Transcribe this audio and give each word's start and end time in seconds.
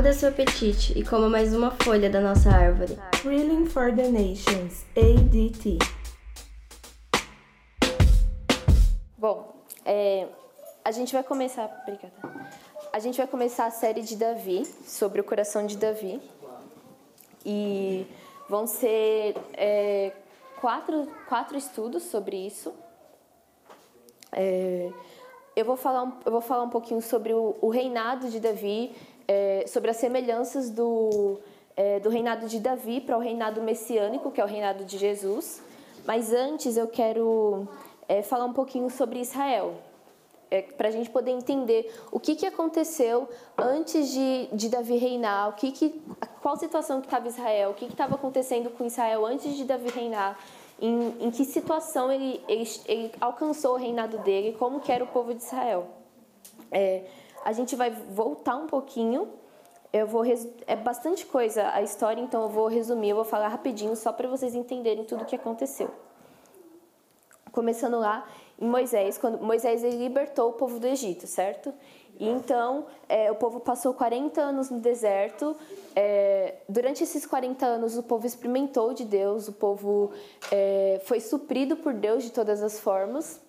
Abra 0.00 0.14
seu 0.14 0.30
apetite 0.30 0.98
e 0.98 1.04
coma 1.04 1.28
mais 1.28 1.54
uma 1.54 1.72
folha 1.72 2.08
da 2.08 2.22
nossa 2.22 2.48
árvore. 2.48 2.96
Thrilling 3.20 3.66
for 3.66 3.94
the 3.94 4.08
Nations, 4.08 4.86
ADT. 4.96 5.76
Bom, 9.18 9.52
é, 9.84 10.26
a 10.82 10.90
gente 10.90 11.12
vai 11.12 11.22
começar. 11.22 11.70
Obrigada. 11.82 12.14
A 12.90 12.98
gente 12.98 13.18
vai 13.18 13.26
começar 13.26 13.66
a 13.66 13.70
série 13.70 14.00
de 14.00 14.16
Davi, 14.16 14.64
sobre 14.86 15.20
o 15.20 15.24
coração 15.24 15.66
de 15.66 15.76
Davi. 15.76 16.18
E 17.44 18.06
vão 18.48 18.66
ser 18.66 19.36
é, 19.52 20.12
quatro, 20.62 21.12
quatro 21.28 21.58
estudos 21.58 22.04
sobre 22.04 22.38
isso. 22.38 22.72
É, 24.32 24.90
eu, 25.54 25.66
vou 25.66 25.76
falar 25.76 26.04
um, 26.04 26.12
eu 26.24 26.32
vou 26.32 26.40
falar 26.40 26.62
um 26.62 26.70
pouquinho 26.70 27.02
sobre 27.02 27.34
o, 27.34 27.54
o 27.60 27.68
reinado 27.68 28.30
de 28.30 28.40
Davi, 28.40 28.96
é, 29.30 29.64
sobre 29.68 29.92
as 29.92 29.96
semelhanças 29.96 30.70
do, 30.70 31.38
é, 31.76 32.00
do 32.00 32.08
reinado 32.08 32.48
de 32.48 32.58
Davi 32.58 33.00
para 33.00 33.16
o 33.16 33.20
reinado 33.20 33.62
messiânico, 33.62 34.32
que 34.32 34.40
é 34.40 34.44
o 34.44 34.46
reinado 34.48 34.84
de 34.84 34.98
Jesus. 34.98 35.62
Mas 36.04 36.32
antes 36.32 36.76
eu 36.76 36.88
quero 36.88 37.68
é, 38.08 38.22
falar 38.22 38.44
um 38.44 38.52
pouquinho 38.52 38.90
sobre 38.90 39.20
Israel, 39.20 39.74
é, 40.50 40.62
para 40.62 40.88
a 40.88 40.90
gente 40.90 41.08
poder 41.10 41.30
entender 41.30 41.94
o 42.10 42.18
que, 42.18 42.34
que 42.34 42.44
aconteceu 42.44 43.28
antes 43.56 44.10
de, 44.10 44.48
de 44.52 44.68
Davi 44.68 44.96
reinar, 44.96 45.50
o 45.50 45.52
que 45.52 45.70
que, 45.70 46.02
qual 46.42 46.56
situação 46.56 47.00
que 47.00 47.06
estava 47.06 47.28
Israel, 47.28 47.70
o 47.70 47.74
que 47.74 47.84
estava 47.84 48.16
acontecendo 48.16 48.68
com 48.70 48.84
Israel 48.84 49.24
antes 49.24 49.56
de 49.56 49.62
Davi 49.62 49.90
reinar, 49.90 50.40
em, 50.80 51.14
em 51.20 51.30
que 51.30 51.44
situação 51.44 52.10
ele, 52.10 52.42
ele, 52.48 52.68
ele, 52.84 53.12
alcançou 53.20 53.74
o 53.74 53.76
reinado 53.76 54.18
dele, 54.18 54.56
como 54.58 54.80
que 54.80 54.90
era 54.90 55.04
o 55.04 55.06
povo 55.06 55.32
de 55.32 55.40
Israel. 55.40 55.86
É, 56.72 57.04
a 57.44 57.52
gente 57.52 57.76
vai 57.76 57.90
voltar 57.90 58.56
um 58.56 58.66
pouquinho, 58.66 59.28
eu 59.92 60.06
vou 60.06 60.22
é 60.66 60.76
bastante 60.76 61.26
coisa 61.26 61.70
a 61.72 61.82
história, 61.82 62.20
então 62.20 62.42
eu 62.42 62.48
vou 62.48 62.68
resumir, 62.68 63.10
eu 63.10 63.16
vou 63.16 63.24
falar 63.24 63.48
rapidinho 63.48 63.96
só 63.96 64.12
para 64.12 64.28
vocês 64.28 64.54
entenderem 64.54 65.04
tudo 65.04 65.22
o 65.22 65.26
que 65.26 65.34
aconteceu. 65.34 65.90
Começando 67.50 67.98
lá 67.98 68.28
em 68.60 68.66
Moisés, 68.66 69.18
quando 69.18 69.42
Moisés 69.42 69.82
libertou 69.82 70.50
o 70.50 70.52
povo 70.52 70.78
do 70.78 70.86
Egito, 70.86 71.26
certo? 71.26 71.74
E 72.20 72.28
então 72.28 72.86
é, 73.08 73.32
o 73.32 73.34
povo 73.34 73.58
passou 73.58 73.94
40 73.94 74.40
anos 74.40 74.70
no 74.70 74.78
deserto. 74.78 75.56
É, 75.96 76.56
durante 76.68 77.02
esses 77.02 77.24
40 77.24 77.64
anos, 77.64 77.96
o 77.96 78.02
povo 78.02 78.26
experimentou 78.26 78.92
de 78.92 79.04
Deus, 79.04 79.48
o 79.48 79.52
povo 79.52 80.12
é, 80.52 81.00
foi 81.04 81.18
suprido 81.18 81.76
por 81.76 81.94
Deus 81.94 82.22
de 82.22 82.30
todas 82.30 82.62
as 82.62 82.78
formas. 82.78 83.40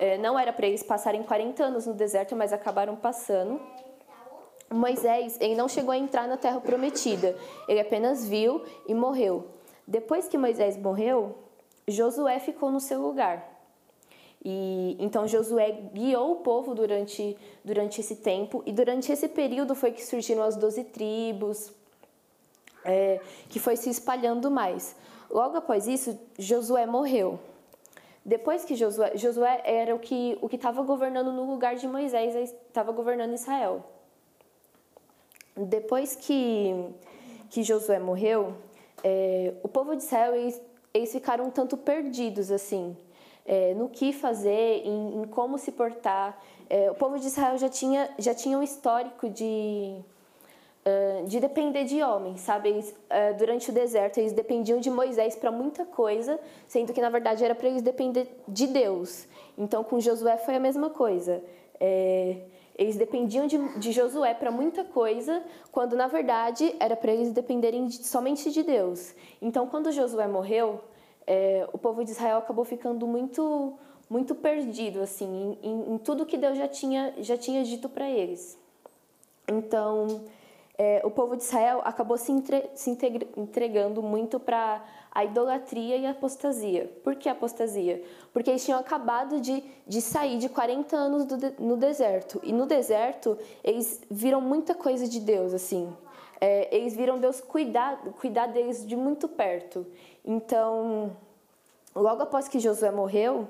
É, 0.00 0.16
não 0.16 0.38
era 0.38 0.50
para 0.50 0.66
eles 0.66 0.82
passarem 0.82 1.22
40 1.22 1.62
anos 1.62 1.86
no 1.86 1.92
deserto, 1.92 2.34
mas 2.34 2.54
acabaram 2.54 2.96
passando. 2.96 3.60
Moisés 4.72 5.36
ele 5.38 5.54
não 5.54 5.68
chegou 5.68 5.92
a 5.92 5.98
entrar 5.98 6.26
na 6.26 6.38
terra 6.38 6.58
prometida, 6.58 7.36
ele 7.68 7.80
apenas 7.80 8.26
viu 8.26 8.64
e 8.88 8.94
morreu. 8.94 9.48
Depois 9.86 10.26
que 10.26 10.38
Moisés 10.38 10.78
morreu, 10.78 11.36
Josué 11.86 12.38
ficou 12.38 12.70
no 12.70 12.80
seu 12.80 13.02
lugar. 13.02 13.46
E 14.42 14.96
então 14.98 15.28
Josué 15.28 15.70
guiou 15.92 16.32
o 16.32 16.36
povo 16.36 16.74
durante, 16.74 17.36
durante 17.62 18.00
esse 18.00 18.16
tempo 18.16 18.62
e 18.64 18.72
durante 18.72 19.12
esse 19.12 19.28
período 19.28 19.74
foi 19.74 19.92
que 19.92 20.02
surgiram 20.02 20.42
as 20.42 20.56
doze 20.56 20.82
tribos, 20.84 21.70
é, 22.86 23.20
que 23.50 23.58
foi 23.58 23.76
se 23.76 23.90
espalhando 23.90 24.50
mais. 24.50 24.96
Logo 25.30 25.58
após 25.58 25.86
isso, 25.86 26.18
Josué 26.38 26.86
morreu. 26.86 27.38
Depois 28.24 28.64
que 28.64 28.74
Josué, 28.74 29.16
Josué 29.16 29.62
era 29.64 29.94
o 29.94 29.98
que 29.98 30.38
o 30.42 30.48
que 30.48 30.56
estava 30.56 30.82
governando 30.82 31.32
no 31.32 31.50
lugar 31.50 31.76
de 31.76 31.88
Moisés, 31.88 32.54
estava 32.68 32.92
governando 32.92 33.32
Israel. 33.34 33.84
Depois 35.56 36.14
que 36.14 36.74
que 37.48 37.62
Josué 37.62 37.98
morreu, 37.98 38.54
é, 39.02 39.54
o 39.62 39.68
povo 39.68 39.96
de 39.96 40.02
Israel 40.02 40.34
eles 40.34 40.60
eles 40.92 41.12
ficaram 41.12 41.46
um 41.46 41.50
tanto 41.50 41.76
perdidos 41.76 42.50
assim 42.50 42.96
é, 43.46 43.74
no 43.74 43.88
que 43.88 44.12
fazer, 44.12 44.82
em, 44.84 45.22
em 45.22 45.24
como 45.24 45.56
se 45.58 45.72
portar. 45.72 46.38
É, 46.68 46.90
o 46.90 46.94
povo 46.94 47.18
de 47.18 47.26
Israel 47.26 47.56
já 47.58 47.68
tinha 47.68 48.10
já 48.18 48.34
tinha 48.34 48.58
um 48.58 48.62
histórico 48.62 49.28
de 49.28 49.98
de 51.26 51.40
depender 51.40 51.84
de 51.84 52.02
homens, 52.02 52.40
sabe? 52.40 52.70
Eles, 52.70 52.90
uh, 52.90 53.36
durante 53.36 53.70
o 53.70 53.72
deserto 53.72 54.18
eles 54.18 54.32
dependiam 54.32 54.80
de 54.80 54.90
Moisés 54.90 55.36
para 55.36 55.50
muita 55.50 55.84
coisa, 55.84 56.40
sendo 56.66 56.92
que 56.92 57.00
na 57.00 57.10
verdade 57.10 57.44
era 57.44 57.54
para 57.54 57.68
eles 57.68 57.82
depender 57.82 58.26
de 58.48 58.66
Deus. 58.66 59.26
Então 59.58 59.84
com 59.84 60.00
Josué 60.00 60.38
foi 60.38 60.56
a 60.56 60.60
mesma 60.60 60.90
coisa. 60.90 61.42
É, 61.78 62.36
eles 62.80 62.96
dependiam 62.96 63.46
de, 63.46 63.58
de 63.78 63.92
Josué 63.92 64.32
para 64.32 64.50
muita 64.50 64.82
coisa, 64.84 65.42
quando 65.70 65.94
na 65.94 66.06
verdade 66.06 66.74
era 66.80 66.96
para 66.96 67.12
eles 67.12 67.30
dependerem 67.30 67.86
de, 67.86 68.06
somente 68.06 68.50
de 68.50 68.62
Deus. 68.62 69.14
Então, 69.42 69.66
quando 69.66 69.92
Josué 69.92 70.26
morreu, 70.26 70.80
é, 71.26 71.68
o 71.74 71.78
povo 71.78 72.02
de 72.02 72.10
Israel 72.10 72.38
acabou 72.38 72.64
ficando 72.64 73.06
muito 73.06 73.74
muito 74.08 74.34
perdido 74.34 75.02
assim 75.02 75.56
em, 75.62 75.94
em, 75.94 75.98
tudo 75.98 76.26
que 76.26 76.36
Deus 76.36 76.58
já 76.58 76.66
tinha 76.66 77.14
já 77.18 77.36
tinha 77.36 77.62
dito 77.62 77.86
para 77.86 78.08
eles. 78.08 78.58
Então, 79.46 80.22
é, 80.82 81.02
o 81.04 81.10
povo 81.10 81.36
de 81.36 81.42
Israel 81.42 81.82
acabou 81.84 82.16
se, 82.16 82.32
entre, 82.32 82.70
se 82.74 82.88
entregando 83.36 84.02
muito 84.02 84.40
para 84.40 84.82
a 85.12 85.22
idolatria 85.22 85.98
e 85.98 86.06
a 86.06 86.12
apostasia. 86.12 86.90
Por 87.04 87.16
que 87.16 87.28
apostasia? 87.28 88.02
Porque 88.32 88.48
eles 88.48 88.64
tinham 88.64 88.80
acabado 88.80 89.42
de, 89.42 89.62
de 89.86 90.00
sair 90.00 90.38
de 90.38 90.48
40 90.48 90.96
anos 90.96 91.26
do, 91.26 91.36
no 91.58 91.76
deserto. 91.76 92.40
E 92.42 92.50
no 92.50 92.64
deserto, 92.64 93.36
eles 93.62 94.00
viram 94.10 94.40
muita 94.40 94.74
coisa 94.74 95.06
de 95.06 95.20
Deus, 95.20 95.52
assim. 95.52 95.94
É, 96.40 96.74
eles 96.74 96.96
viram 96.96 97.18
Deus 97.18 97.42
cuidar, 97.42 97.98
cuidar 98.18 98.46
deles 98.46 98.86
de 98.86 98.96
muito 98.96 99.28
perto. 99.28 99.86
Então, 100.24 101.14
logo 101.94 102.22
após 102.22 102.48
que 102.48 102.58
Josué 102.58 102.90
morreu, 102.90 103.46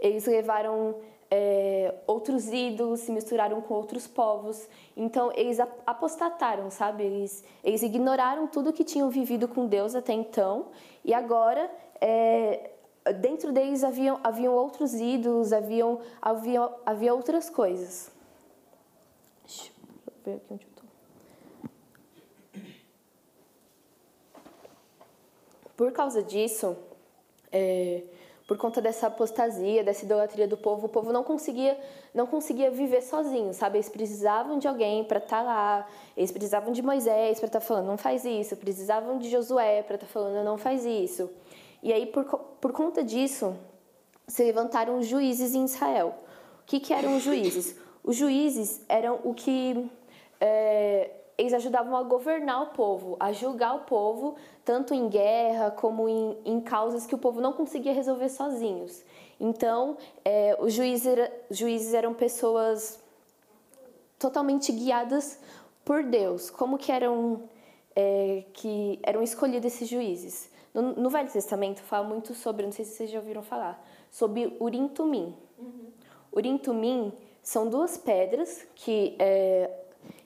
eles 0.00 0.26
levaram 0.26 0.96
é, 1.34 1.94
outros 2.06 2.48
ídolos, 2.52 3.00
se 3.00 3.10
misturaram 3.10 3.62
com 3.62 3.72
outros 3.72 4.06
povos. 4.06 4.68
Então, 4.94 5.32
eles 5.34 5.58
apostataram, 5.86 6.70
sabe? 6.70 7.04
Eles, 7.04 7.42
eles 7.64 7.82
ignoraram 7.82 8.46
tudo 8.46 8.70
que 8.70 8.84
tinham 8.84 9.08
vivido 9.08 9.48
com 9.48 9.66
Deus 9.66 9.94
até 9.94 10.12
então 10.12 10.66
e 11.02 11.14
agora, 11.14 11.70
é, 11.98 12.72
dentro 13.18 13.50
deles 13.50 13.82
haviam, 13.82 14.20
haviam 14.22 14.52
outros 14.52 14.92
ídolos, 14.92 15.54
haviam, 15.54 16.00
havia, 16.20 16.68
havia 16.84 17.14
outras 17.14 17.48
coisas. 17.48 18.12
Deixa 19.42 19.70
eu 19.70 20.22
ver 20.22 20.36
aqui 20.36 20.52
onde 20.52 20.66
eu 20.66 20.68
estou. 20.68 20.84
Por 25.78 25.92
causa 25.92 26.22
disso, 26.22 26.76
é, 27.50 28.02
por 28.52 28.58
conta 28.58 28.82
dessa 28.82 29.06
apostasia, 29.06 29.82
dessa 29.82 30.04
idolatria 30.04 30.46
do 30.46 30.58
povo, 30.58 30.84
o 30.84 30.88
povo 30.90 31.10
não 31.10 31.24
conseguia, 31.24 31.74
não 32.12 32.26
conseguia 32.26 32.70
viver 32.70 33.00
sozinho, 33.00 33.54
sabe? 33.54 33.78
Eles 33.78 33.88
precisavam 33.88 34.58
de 34.58 34.68
alguém 34.68 35.04
para 35.04 35.16
estar 35.16 35.38
tá 35.38 35.42
lá, 35.42 35.86
eles 36.14 36.30
precisavam 36.30 36.70
de 36.70 36.82
Moisés 36.82 37.38
para 37.38 37.46
estar 37.46 37.60
tá 37.60 37.64
falando, 37.64 37.86
não 37.86 37.96
faz 37.96 38.26
isso, 38.26 38.54
precisavam 38.58 39.16
de 39.16 39.30
Josué 39.30 39.82
para 39.82 39.94
estar 39.94 40.06
tá 40.06 40.12
falando, 40.12 40.44
não 40.44 40.58
faz 40.58 40.84
isso. 40.84 41.30
E 41.82 41.94
aí, 41.94 42.04
por, 42.04 42.24
por 42.60 42.72
conta 42.72 43.02
disso, 43.02 43.56
se 44.28 44.44
levantaram 44.44 45.02
juízes 45.02 45.54
em 45.54 45.64
Israel. 45.64 46.14
O 46.60 46.66
que, 46.66 46.78
que 46.78 46.92
eram 46.92 47.16
os 47.16 47.22
juízes? 47.22 47.74
Os 48.04 48.16
juízes 48.16 48.82
eram 48.86 49.18
o 49.24 49.32
que. 49.32 49.90
É, 50.38 51.10
eles 51.36 51.52
ajudavam 51.52 51.96
a 51.96 52.02
governar 52.02 52.62
o 52.62 52.66
povo, 52.66 53.16
a 53.18 53.32
julgar 53.32 53.74
o 53.74 53.80
povo, 53.80 54.36
tanto 54.64 54.94
em 54.94 55.08
guerra 55.08 55.70
como 55.70 56.08
em, 56.08 56.36
em 56.44 56.60
causas 56.60 57.06
que 57.06 57.14
o 57.14 57.18
povo 57.18 57.40
não 57.40 57.52
conseguia 57.52 57.92
resolver 57.92 58.28
sozinhos. 58.28 59.02
Então, 59.40 59.96
é, 60.24 60.56
os 60.60 60.72
juízes, 60.72 61.06
era, 61.06 61.32
juízes 61.50 61.94
eram 61.94 62.14
pessoas 62.14 63.00
totalmente 64.18 64.70
guiadas 64.70 65.40
por 65.84 66.04
Deus. 66.04 66.48
Como 66.48 66.78
que 66.78 66.92
eram 66.92 67.42
é, 67.96 68.44
que 68.52 69.00
eram 69.02 69.22
escolhidos 69.22 69.72
esses 69.72 69.88
juízes? 69.88 70.50
No, 70.72 70.94
no, 70.94 71.10
Velho 71.10 71.30
Testamento 71.30 71.82
fala 71.82 72.06
muito 72.06 72.34
sobre, 72.34 72.64
não 72.64 72.72
sei 72.72 72.84
se 72.84 72.92
vocês 72.92 73.10
já 73.10 73.18
ouviram 73.18 73.42
falar, 73.42 73.84
sobre 74.10 74.56
Urim 74.60 74.88
Tumim. 74.88 75.34
Uhum. 75.58 75.90
Urim 76.32 76.56
Tumim 76.56 77.12
são 77.42 77.68
duas 77.68 77.98
pedras 77.98 78.66
que 78.74 79.16
é, 79.18 79.70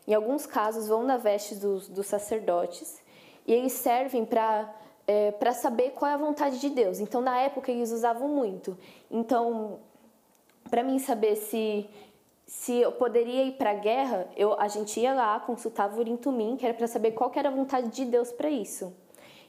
em 0.07 0.15
alguns 0.15 0.47
casos, 0.47 0.89
vão 0.89 1.03
na 1.03 1.17
veste 1.17 1.55
dos, 1.55 1.89
dos 1.89 2.07
sacerdotes 2.07 3.03
e 3.47 3.53
eles 3.53 3.73
servem 3.73 4.25
para 4.25 4.73
é, 5.07 5.31
para 5.31 5.53
saber 5.53 5.91
qual 5.91 6.11
é 6.11 6.15
a 6.15 6.17
vontade 6.17 6.59
de 6.59 6.69
Deus. 6.69 6.99
Então, 6.99 7.21
na 7.21 7.39
época, 7.39 7.71
eles 7.71 7.93
usavam 7.93 8.29
muito. 8.29 8.77
Então, 9.09 9.79
para 10.69 10.83
mim 10.83 10.99
saber 10.99 11.37
se 11.37 11.89
se 12.47 12.77
eu 12.77 12.93
poderia 12.93 13.43
ir 13.43 13.53
para 13.53 13.71
a 13.73 13.75
guerra, 13.75 14.29
eu, 14.37 14.59
a 14.59 14.69
gente 14.69 15.01
ia 15.01 15.13
lá, 15.13 15.39
consultava 15.41 15.97
o 15.97 15.99
Urim 15.99 16.17
que 16.57 16.65
era 16.65 16.73
para 16.73 16.87
saber 16.87 17.11
qual 17.11 17.33
era 17.35 17.49
a 17.49 17.53
vontade 17.53 17.89
de 17.89 18.05
Deus 18.05 18.31
para 18.31 18.49
isso. 18.49 18.95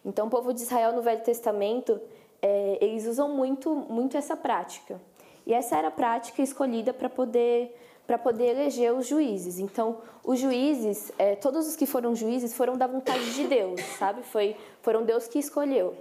Então, 0.03 0.25
o 0.25 0.29
povo 0.29 0.51
de 0.51 0.61
Israel 0.61 0.93
no 0.93 1.01
Velho 1.03 1.21
Testamento, 1.21 2.01
é, 2.41 2.77
eles 2.81 3.05
usam 3.05 3.29
muito, 3.29 3.75
muito 3.75 4.17
essa 4.17 4.35
prática. 4.35 4.99
E 5.45 5.53
essa 5.53 5.77
era 5.77 5.89
a 5.89 5.91
prática 5.91 6.41
escolhida 6.41 6.91
para 6.91 7.07
poder 7.07 7.75
para 8.07 8.17
poder 8.17 8.51
eleger 8.51 8.93
os 8.93 9.05
juízes. 9.05 9.59
Então, 9.59 9.97
os 10.23 10.39
juízes, 10.39 11.11
é, 11.19 11.35
todos 11.35 11.67
os 11.67 11.75
que 11.75 11.85
foram 11.85 12.15
juízes 12.15 12.53
foram 12.53 12.77
da 12.77 12.87
vontade 12.87 13.33
de 13.33 13.45
Deus, 13.45 13.81
sabe? 13.99 14.23
Foi, 14.23 14.55
foram 14.81 15.03
Deus 15.03 15.27
que 15.27 15.37
escolheu. 15.37 15.93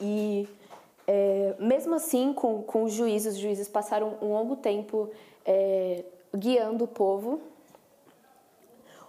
E 0.00 0.48
é, 1.06 1.56
mesmo 1.58 1.96
assim, 1.96 2.32
com, 2.32 2.62
com 2.62 2.84
os 2.84 2.92
juízes, 2.92 3.34
os 3.34 3.40
juízes 3.40 3.66
passaram 3.66 4.16
um 4.22 4.32
longo 4.32 4.54
tempo 4.54 5.10
é, 5.44 6.04
guiando 6.34 6.84
o 6.84 6.88
povo. 6.88 7.40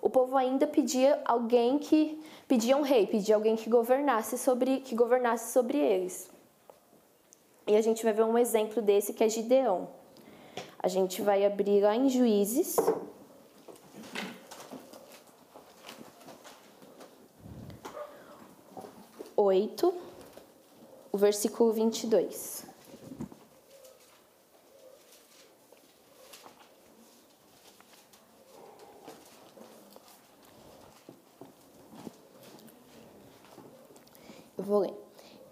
O 0.02 0.10
povo 0.10 0.36
ainda 0.36 0.66
pedia 0.66 1.22
alguém 1.26 1.78
que 1.78 2.20
pedia 2.48 2.76
um 2.76 2.82
rei, 2.82 3.06
pedia 3.06 3.36
alguém 3.36 3.56
que 3.56 3.70
governasse 3.70 4.38
sobre 4.38 4.80
que 4.80 4.96
governasse 4.96 5.52
sobre 5.52 5.78
eles. 5.78 6.30
E 7.68 7.76
a 7.76 7.82
gente 7.82 8.04
vai 8.04 8.14
ver 8.14 8.24
um 8.24 8.38
exemplo 8.38 8.82
desse 8.82 9.14
que 9.14 9.24
é 9.24 9.30
Gideão. 9.30 9.90
A 10.80 10.88
gente 10.88 11.22
vai 11.22 11.46
abrir 11.46 11.82
lá 11.82 11.96
em 11.96 12.08
Juízes. 12.08 12.78
Oito, 19.36 19.94
o 21.12 21.18
versículo 21.18 21.72
vinte 21.74 22.04
e 22.04 22.08
dois. 22.08 22.66
Eu 34.58 34.64
vou 34.64 34.80
ler. 34.80 35.07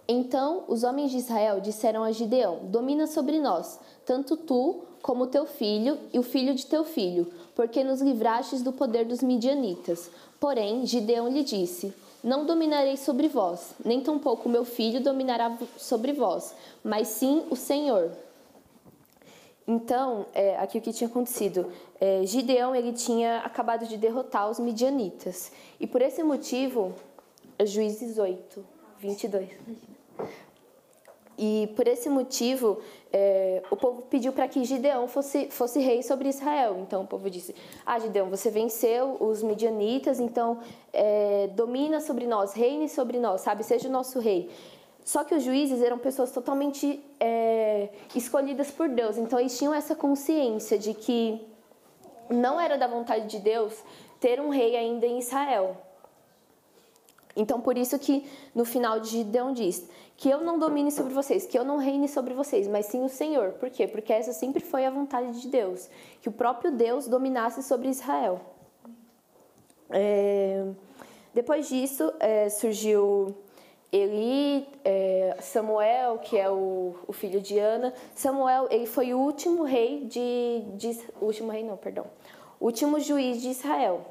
Então 0.07 0.63
os 0.68 0.84
homens 0.84 1.12
de 1.12 1.18
Israel 1.18 1.60
disseram 1.60 2.04
a 2.04 2.12
Gideão: 2.12 2.60
Domina 2.63 3.07
sobre 3.07 3.40
nós, 3.40 3.80
tanto 4.06 4.38
tu 4.38 4.81
como 5.02 5.28
teu 5.28 5.46
filho 5.46 5.98
e 6.13 6.19
o 6.19 6.24
filho 6.24 6.54
de 6.54 6.66
teu 6.66 6.84
filho, 6.84 7.31
porque 7.56 7.84
nos 7.84 8.02
livrastes 8.02 8.62
do 8.62 8.72
poder 8.72 9.06
dos 9.06 9.22
midianitas. 9.22 10.10
Porém, 10.40 10.86
Gideão 10.86 11.28
lhe 11.28 11.44
disse: 11.44 11.94
Não 12.24 12.46
dominarei 12.46 12.98
sobre 12.98 13.28
vós, 13.28 13.74
nem 13.84 14.02
tampouco 14.02 14.48
meu 14.48 14.66
filho 14.66 15.02
dominará 15.02 15.57
sobre 15.78 16.13
vós, 16.13 16.54
mas 16.84 17.07
sim 17.07 17.44
o 17.50 17.56
Senhor. 17.56 18.12
Então, 19.68 20.28
é, 20.34 20.57
aqui 20.57 20.78
o 20.78 20.81
que 20.81 20.94
tinha 20.94 21.07
acontecido? 21.07 21.72
É, 22.00 22.24
Gideão 22.24 22.75
ele 22.75 22.94
tinha 22.94 23.40
acabado 23.40 23.88
de 23.88 23.98
derrotar 23.98 24.48
os 24.48 24.60
midianitas. 24.60 25.52
E 25.80 25.88
por 25.88 26.04
esse 26.04 26.22
motivo, 26.22 26.94
Juízes 27.63 28.19
8, 28.19 28.63
22. 29.00 29.94
E 31.37 31.69
por 31.75 31.87
esse 31.87 32.09
motivo, 32.09 32.79
é, 33.11 33.61
o 33.69 33.75
povo 33.75 34.03
pediu 34.03 34.31
para 34.31 34.47
que 34.47 34.63
Gideão 34.63 35.07
fosse, 35.07 35.49
fosse 35.49 35.79
rei 35.79 36.01
sobre 36.01 36.29
Israel. 36.29 36.77
Então 36.79 37.03
o 37.03 37.07
povo 37.07 37.29
disse: 37.29 37.53
Ah, 37.85 37.99
Gideão, 37.99 38.29
você 38.29 38.49
venceu 38.49 39.17
os 39.19 39.43
midianitas, 39.43 40.19
então 40.19 40.59
é, 40.93 41.49
domina 41.53 41.99
sobre 41.99 42.25
nós, 42.25 42.53
reine 42.53 42.87
sobre 42.87 43.19
nós, 43.19 43.41
sabe? 43.41 43.63
Seja 43.63 43.89
o 43.89 43.91
nosso 43.91 44.19
rei. 44.19 44.49
Só 45.03 45.23
que 45.23 45.35
os 45.35 45.43
juízes 45.43 45.81
eram 45.83 45.99
pessoas 45.99 46.31
totalmente 46.31 46.99
é, 47.19 47.89
escolhidas 48.15 48.71
por 48.71 48.89
Deus, 48.89 49.17
então 49.17 49.39
eles 49.39 49.55
tinham 49.55 49.73
essa 49.73 49.95
consciência 49.95 50.79
de 50.79 50.95
que 50.95 51.39
não 52.27 52.59
era 52.59 52.75
da 52.75 52.87
vontade 52.87 53.27
de 53.27 53.39
Deus 53.39 53.83
ter 54.19 54.41
um 54.41 54.49
rei 54.49 54.75
ainda 54.75 55.05
em 55.05 55.19
Israel. 55.19 55.77
Então, 57.35 57.59
por 57.59 57.77
isso 57.77 57.99
que 57.99 58.25
no 58.53 58.63
final 58.63 58.99
de 58.99 59.09
Gideão 59.09 59.51
diz 59.51 59.87
que 60.15 60.29
eu 60.29 60.41
não 60.41 60.57
domine 60.57 60.91
sobre 60.91 61.13
vocês, 61.13 61.45
que 61.45 61.59
eu 61.59 61.65
não 61.65 61.77
reine 61.77 62.07
sobre 62.07 62.33
vocês, 62.33 62.67
mas 62.67 62.85
sim 62.85 63.03
o 63.03 63.09
Senhor. 63.09 63.51
Por 63.53 63.69
quê? 63.69 63.87
Porque 63.87 64.13
essa 64.13 64.31
sempre 64.31 64.63
foi 64.63 64.85
a 64.85 64.89
vontade 64.89 65.41
de 65.41 65.47
Deus, 65.49 65.89
que 66.21 66.29
o 66.29 66.31
próprio 66.31 66.71
Deus 66.71 67.07
dominasse 67.07 67.61
sobre 67.63 67.89
Israel. 67.89 68.39
É... 69.89 70.65
Depois 71.33 71.67
disso, 71.67 72.13
é, 72.21 72.47
surgiu 72.47 73.35
Eli, 73.91 74.65
é, 74.85 75.35
Samuel, 75.41 76.17
que 76.19 76.37
é 76.37 76.49
o, 76.49 76.95
o, 77.05 77.11
filho 77.11 77.41
de 77.41 77.59
Ana. 77.59 77.93
Samuel, 78.13 78.67
ele 78.71 78.85
foi 78.85 79.13
o 79.13 79.19
último 79.19 79.63
rei 79.63 80.05
de, 80.05 80.63
de 80.77 80.97
último 81.21 81.51
rei 81.51 81.61
não, 81.61 81.75
perdão, 81.75 82.05
último 82.59 83.01
juiz 83.01 83.41
de 83.41 83.49
Israel. 83.49 84.05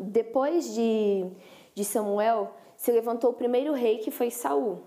Depois 0.00 0.74
de, 0.74 1.26
de 1.74 1.84
Samuel, 1.84 2.54
se 2.76 2.92
levantou 2.92 3.30
o 3.30 3.34
primeiro 3.34 3.72
rei 3.72 3.98
que 3.98 4.10
foi 4.10 4.30
Saul. 4.30 4.80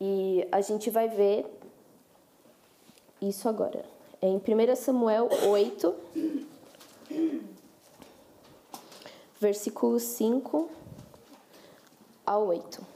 E 0.00 0.46
a 0.50 0.60
gente 0.60 0.90
vai 0.90 1.08
ver 1.08 1.46
isso 3.20 3.48
agora. 3.48 3.84
É 4.20 4.26
em 4.26 4.36
1 4.36 4.76
Samuel 4.76 5.28
8, 5.48 5.94
versículo 9.40 10.00
5 10.00 10.68
ao 12.26 12.46
8. 12.46 12.94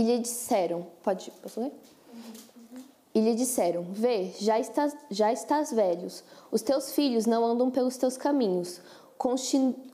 E 0.00 0.02
lhe 0.02 0.18
disseram, 0.18 0.86
pode, 1.02 1.30
posso 1.42 1.60
ler? 1.60 1.74
E 3.14 3.20
lhe 3.20 3.34
disseram: 3.34 3.82
Vê, 3.90 4.32
já 4.38 4.58
estás, 4.58 4.96
já 5.10 5.30
estás 5.30 5.70
velhos, 5.70 6.24
os 6.50 6.62
teus 6.62 6.92
filhos 6.92 7.26
não 7.26 7.44
andam 7.44 7.70
pelos 7.70 7.98
teus 7.98 8.16
caminhos. 8.16 8.80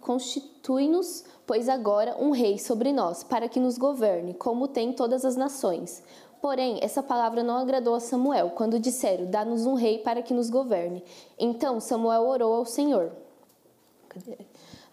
Constitui-nos, 0.00 1.24
pois 1.44 1.68
agora, 1.68 2.16
um 2.20 2.30
rei 2.30 2.56
sobre 2.56 2.92
nós, 2.92 3.24
para 3.24 3.48
que 3.48 3.58
nos 3.58 3.76
governe, 3.76 4.32
como 4.32 4.68
tem 4.68 4.92
todas 4.92 5.24
as 5.24 5.34
nações. 5.34 6.04
Porém, 6.40 6.78
essa 6.80 7.02
palavra 7.02 7.42
não 7.42 7.56
agradou 7.56 7.96
a 7.96 8.00
Samuel, 8.00 8.50
quando 8.50 8.78
disseram: 8.78 9.26
Dá-nos 9.28 9.66
um 9.66 9.74
rei 9.74 9.98
para 9.98 10.22
que 10.22 10.32
nos 10.32 10.48
governe. 10.48 11.02
Então 11.36 11.80
Samuel 11.80 12.22
orou 12.28 12.54
ao 12.54 12.64
Senhor. 12.64 13.10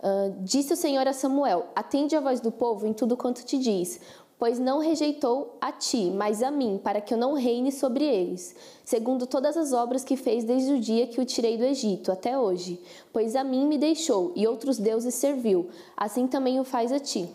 Uh, 0.03 0.35
disse 0.41 0.73
o 0.73 0.75
Senhor 0.75 1.07
a 1.07 1.13
Samuel: 1.13 1.67
Atende 1.73 2.13
a 2.13 2.19
voz 2.19 2.41
do 2.41 2.51
povo 2.51 2.85
em 2.85 2.91
tudo 2.91 3.15
quanto 3.15 3.45
te 3.45 3.57
diz, 3.57 4.01
pois 4.37 4.59
não 4.59 4.79
rejeitou 4.79 5.57
a 5.61 5.71
ti, 5.71 6.11
mas 6.11 6.43
a 6.43 6.51
mim, 6.51 6.79
para 6.83 6.99
que 6.99 7.13
eu 7.13 7.17
não 7.17 7.33
reine 7.33 7.71
sobre 7.71 8.03
eles, 8.03 8.55
segundo 8.83 9.25
todas 9.25 9.55
as 9.55 9.73
obras 9.73 10.03
que 10.03 10.17
fez 10.17 10.43
desde 10.43 10.73
o 10.73 10.79
dia 10.79 11.07
que 11.07 11.21
o 11.21 11.25
tirei 11.25 11.57
do 11.57 11.63
Egito 11.63 12.11
até 12.11 12.37
hoje. 12.37 12.81
Pois 13.11 13.35
a 13.35 13.43
mim 13.43 13.65
me 13.67 13.77
deixou 13.77 14.33
e 14.35 14.47
outros 14.47 14.77
deuses 14.77 15.15
serviu, 15.15 15.69
assim 15.95 16.27
também 16.27 16.59
o 16.59 16.63
faz 16.63 16.91
a 16.91 16.99
ti. 16.99 17.29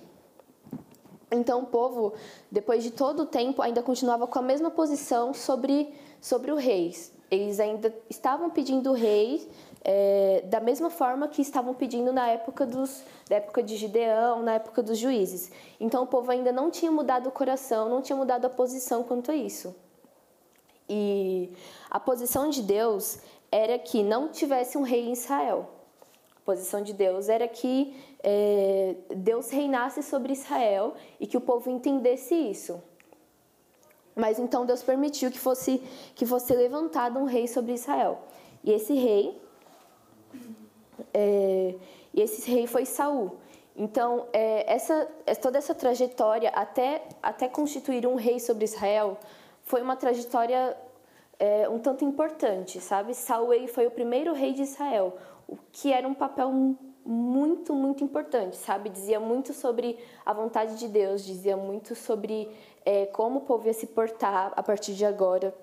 Então 1.31 1.63
o 1.63 1.67
povo, 1.67 2.15
depois 2.51 2.83
de 2.83 2.91
todo 2.91 3.25
o 3.25 3.27
tempo, 3.27 3.61
ainda 3.61 3.83
continuava 3.83 4.27
com 4.27 4.39
a 4.39 4.43
mesma 4.43 4.71
posição 4.71 5.35
sobre, 5.35 5.93
sobre 6.21 6.51
o 6.51 6.57
rei. 6.57 6.95
Eles 7.31 7.61
ainda 7.61 7.95
estavam 8.09 8.49
pedindo 8.49 8.91
o 8.91 8.95
rei 8.95 9.47
é, 9.91 10.43
da 10.45 10.61
mesma 10.61 10.91
forma 10.91 11.29
que 11.29 11.41
estavam 11.41 11.73
pedindo 11.73 12.13
na 12.13 12.29
época, 12.29 12.67
dos, 12.67 13.03
da 13.27 13.37
época 13.37 13.63
de 13.63 13.75
Gideão, 13.75 14.43
na 14.43 14.57
época 14.57 14.83
dos 14.83 14.99
juízes. 14.99 15.51
Então 15.81 16.03
o 16.03 16.07
povo 16.07 16.31
ainda 16.31 16.53
não 16.53 16.71
tinha 16.71 16.93
mudado 16.93 17.31
o 17.31 17.33
coração, 17.33 17.89
não 17.89 18.03
tinha 18.03 18.15
mudado 18.15 18.45
a 18.45 18.51
posição 18.51 19.03
quanto 19.03 19.31
a 19.31 19.35
isso. 19.35 19.75
E 20.87 21.51
a 21.89 21.99
posição 21.99 22.51
de 22.51 22.61
Deus 22.61 23.19
era 23.51 23.79
que 23.79 24.03
não 24.03 24.29
tivesse 24.29 24.77
um 24.77 24.83
rei 24.83 25.09
em 25.09 25.13
Israel. 25.13 25.71
A 26.37 26.41
posição 26.45 26.83
de 26.83 26.93
Deus 26.93 27.31
era 27.31 27.49
que 27.49 27.97
é, 28.23 28.95
Deus 29.17 29.49
reinasse 29.49 30.03
sobre 30.03 30.35
Israel 30.35 30.97
e 31.19 31.27
que 31.27 31.39
o 31.39 31.41
povo 31.41 31.71
entendesse 31.71 32.35
isso. 32.35 32.83
Mas 34.15 34.39
então 34.39 34.67
Deus 34.67 34.83
permitiu 34.83 35.31
que 35.31 35.39
fosse, 35.39 35.83
que 36.15 36.27
fosse 36.27 36.53
levantado 36.53 37.19
um 37.19 37.25
rei 37.25 37.49
sobre 37.49 37.73
Israel. 37.73 38.19
E 38.63 38.71
esse 38.71 38.93
rei 38.93 39.48
é, 41.13 41.75
e 42.13 42.21
esse 42.21 42.51
rei 42.51 42.67
foi 42.67 42.85
Saul. 42.85 43.37
Então, 43.77 44.27
é, 44.33 44.73
essa, 44.73 45.09
é, 45.25 45.35
toda 45.35 45.57
essa 45.57 45.75
trajetória 45.75 46.51
até, 46.51 47.03
até 47.23 47.49
constituir 47.49 48.07
um 48.07 48.17
rei 48.17 48.41
sobre 48.41 48.65
Israel 48.65 49.17
foi 49.63 49.83
uma 49.83 49.95
trajetória 49.95 50.77
é, 51.39 51.69
um 51.69 51.79
tanto 51.79 52.05
importante, 52.05 52.81
sabe? 52.81 53.15
Saul 53.15 53.69
foi 53.69 53.87
o 53.87 53.91
primeiro 53.91 54.33
rei 54.33 54.53
de 54.53 54.63
Israel, 54.63 55.17
o 55.47 55.57
que 55.71 55.93
era 55.93 56.09
um 56.09 56.15
papel 56.15 56.51
muito, 57.07 57.73
muito 57.73 58.03
importante, 58.03 58.57
sabe? 58.57 58.91
Dizia 58.91 59.21
muito 59.21 59.53
sobre 59.53 59.99
a 60.27 60.33
vontade 60.33 60.77
de 60.77 60.89
Deus, 60.89 61.25
dizia 61.25 61.57
muito 61.57 61.95
sobre 61.95 62.51
é, 62.85 63.07
como 63.07 63.39
o 63.39 63.43
povo 63.43 63.67
ia 63.67 63.73
se 63.73 63.87
portar 63.87 64.53
a 64.57 64.63
partir 64.63 64.95
de 64.95 65.05
agora. 65.05 65.55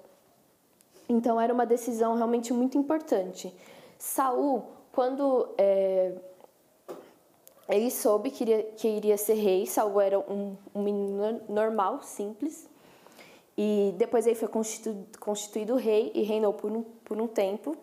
Então, 1.08 1.40
era 1.40 1.54
uma 1.54 1.66
decisão 1.66 2.16
realmente 2.16 2.52
muito 2.52 2.78
importante. 2.78 3.54
Saul, 3.98 4.64
quando 4.96 5.50
é, 5.58 6.14
ele 7.68 7.92
soube 7.92 8.32
que 8.32 8.46
iria, 8.46 8.64
que 8.78 8.88
iria 8.88 9.18
ser 9.18 9.34
rei, 9.34 9.66
Saul 9.66 10.00
era 10.00 10.18
um, 10.18 10.56
um 10.74 10.82
menino 10.82 11.42
normal, 11.50 12.02
simples, 12.02 12.70
e 13.58 13.94
depois 13.98 14.26
ele 14.26 14.36
foi 14.36 14.48
constituído, 14.48 15.06
constituído 15.20 15.76
rei 15.76 16.14
e 16.16 16.24
reinou 16.24 16.54
por 16.54 16.72
um, 16.72 16.84
por 17.04 17.20
um 17.20 17.28
tempo. 17.28 17.76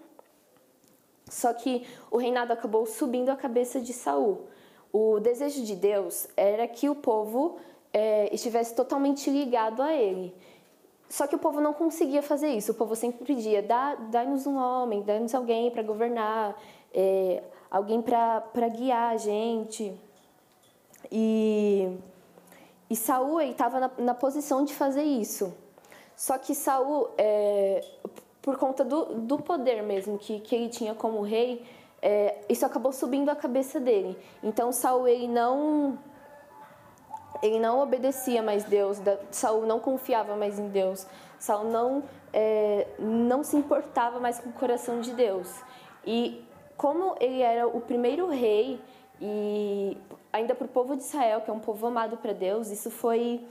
Só 1.29 1.53
que 1.53 1.87
o 2.11 2.17
reinado 2.17 2.53
acabou 2.53 2.87
subindo 2.87 3.29
a 3.29 3.37
cabeça 3.37 3.79
de 3.79 3.93
Saul. 3.93 4.47
O 4.91 5.21
desejo 5.21 5.65
de 5.65 5.77
Deus 5.77 6.29
era 6.35 6.67
que 6.67 6.89
o 6.89 6.95
povo 6.95 7.59
é, 7.93 8.35
estivesse 8.35 8.75
totalmente 8.75 9.29
ligado 9.31 9.83
a 9.83 9.93
Ele. 9.95 10.35
Só 11.09 11.27
que 11.27 11.37
o 11.37 11.39
povo 11.39 11.61
não 11.61 11.75
conseguia 11.75 12.23
fazer 12.23 12.49
isso. 12.49 12.73
O 12.73 12.75
povo 12.75 12.97
sempre 12.97 13.25
pedia: 13.25 13.63
dá-nos 13.63 14.47
um 14.47 14.57
homem, 14.57 15.03
dá-nos 15.03 15.35
alguém 15.35 15.71
para 15.71 15.83
governar, 15.83 16.57
é, 16.95 17.43
alguém 17.71 18.03
para 18.03 18.69
guiar 18.69 19.13
a 19.13 19.17
gente. 19.17 19.93
E, 21.11 21.97
e 22.89 22.97
Saul 22.97 23.41
estava 23.41 23.81
na, 23.81 23.91
na, 23.99 24.15
posição 24.15 24.65
de 24.65 24.75
fazer 24.75 25.03
isso. 25.03 25.53
Só 26.17 26.39
que 26.39 26.55
Saul, 26.55 27.11
é, 27.17 27.85
por 28.41 28.57
conta 28.57 28.85
do, 28.85 29.15
do 29.15 29.39
poder 29.39 29.83
mesmo 29.83 30.19
que, 30.19 30.41
que 30.41 30.55
ele 30.55 30.69
tinha 30.69 30.95
como 30.95 31.23
rei, 31.23 31.65
é, 32.01 32.37
isso 32.49 32.67
acabou 32.67 32.93
subindo 32.93 33.31
a 33.31 33.37
cabeça 33.37 33.81
dele. 33.81 34.19
Então 34.43 34.73
Saul 34.73 35.09
ele 35.09 35.29
não 35.29 35.99
ele 37.43 37.59
não 37.59 37.81
obedecia 37.81 38.41
mais 38.41 38.63
Deus, 38.65 38.99
Saul 39.31 39.67
não 39.67 39.81
confiava 39.81 40.37
mais 40.37 40.61
em 40.61 40.69
Deus, 40.69 41.07
Saul 41.41 41.65
não 41.65 42.05
é, 42.33 42.87
não 42.99 43.43
se 43.43 43.57
importava 43.57 44.21
mais 44.21 44.39
com 44.39 44.51
o 44.51 44.53
coração 44.53 45.01
de 45.01 45.13
Deus. 45.13 45.49
E 46.05 46.45
como 46.77 47.17
ele 47.21 47.41
era 47.41 47.67
o 47.67 47.81
primeiro 47.81 48.29
rei 48.29 48.81
e 49.21 49.97
ainda 50.33 50.55
para 50.55 50.65
o 50.65 50.69
povo 50.69 50.97
de 50.97 51.03
Israel, 51.03 51.41
que 51.41 51.51
é 51.51 51.53
um 51.53 51.61
povo 51.61 51.87
amado 51.87 52.17
para 52.17 52.33
Deus, 52.33 52.71
isso 52.71 52.91
foi 52.91 53.47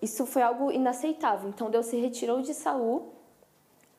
isso 0.00 0.26
foi 0.26 0.42
algo 0.42 0.70
inaceitável. 0.70 1.48
Então 1.48 1.70
Deus 1.70 1.86
se 1.86 1.96
retirou 1.96 2.40
de 2.40 2.54
Saul. 2.54 3.12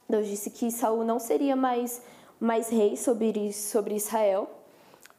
Deus 0.08 0.28
disse 0.28 0.50
que 0.50 0.72
Saul 0.72 1.04
não 1.04 1.20
seria 1.20 1.56
mais 1.56 2.02
mais 2.40 2.70
rei 2.70 2.96
sobre 2.96 3.52
sobre 3.54 3.96
Israel. 3.96 4.50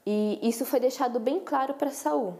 E 0.06 0.38
isso 0.42 0.64
foi 0.64 0.80
deixado 0.80 1.20
bem 1.20 1.40
claro 1.40 1.74
para 1.74 1.90
Saul. 1.90 2.34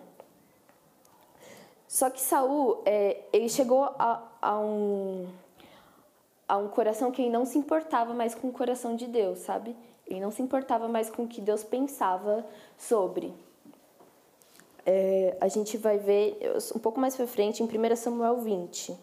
Só 1.87 2.09
que 2.09 2.21
Saul, 2.21 2.83
é, 2.87 3.25
ele 3.33 3.49
chegou 3.49 3.85
a, 3.99 4.23
a, 4.41 4.59
um 4.61 5.27
a 6.47 6.57
um 6.57 6.69
coração 6.69 7.11
que 7.11 7.23
ele 7.23 7.31
não 7.31 7.45
se 7.45 7.59
importava 7.59 8.15
mais 8.15 8.35
com 8.35 8.49
o 8.49 8.53
coração 8.53 8.97
de 8.97 9.07
Deus, 9.07 9.41
sabe? 9.41 9.77
Ele 10.11 10.21
não 10.21 10.33
se 10.33 10.43
importava 10.43 10.89
mais 10.89 11.09
com 11.09 11.23
o 11.23 11.29
que 11.29 11.41
Deus 11.41 11.63
pensava 11.63 12.45
sobre. 12.77 13.33
É, 14.85 15.37
a 15.41 15.47
gente 15.47 15.77
vai 15.79 15.99
ver 15.99 16.37
um 16.75 16.81
pouco 16.81 16.99
mais 16.99 17.15
para 17.15 17.29
frente 17.29 17.63
em 17.63 17.67
1 17.67 17.97
Samuel 17.97 18.39
20. 18.41 18.97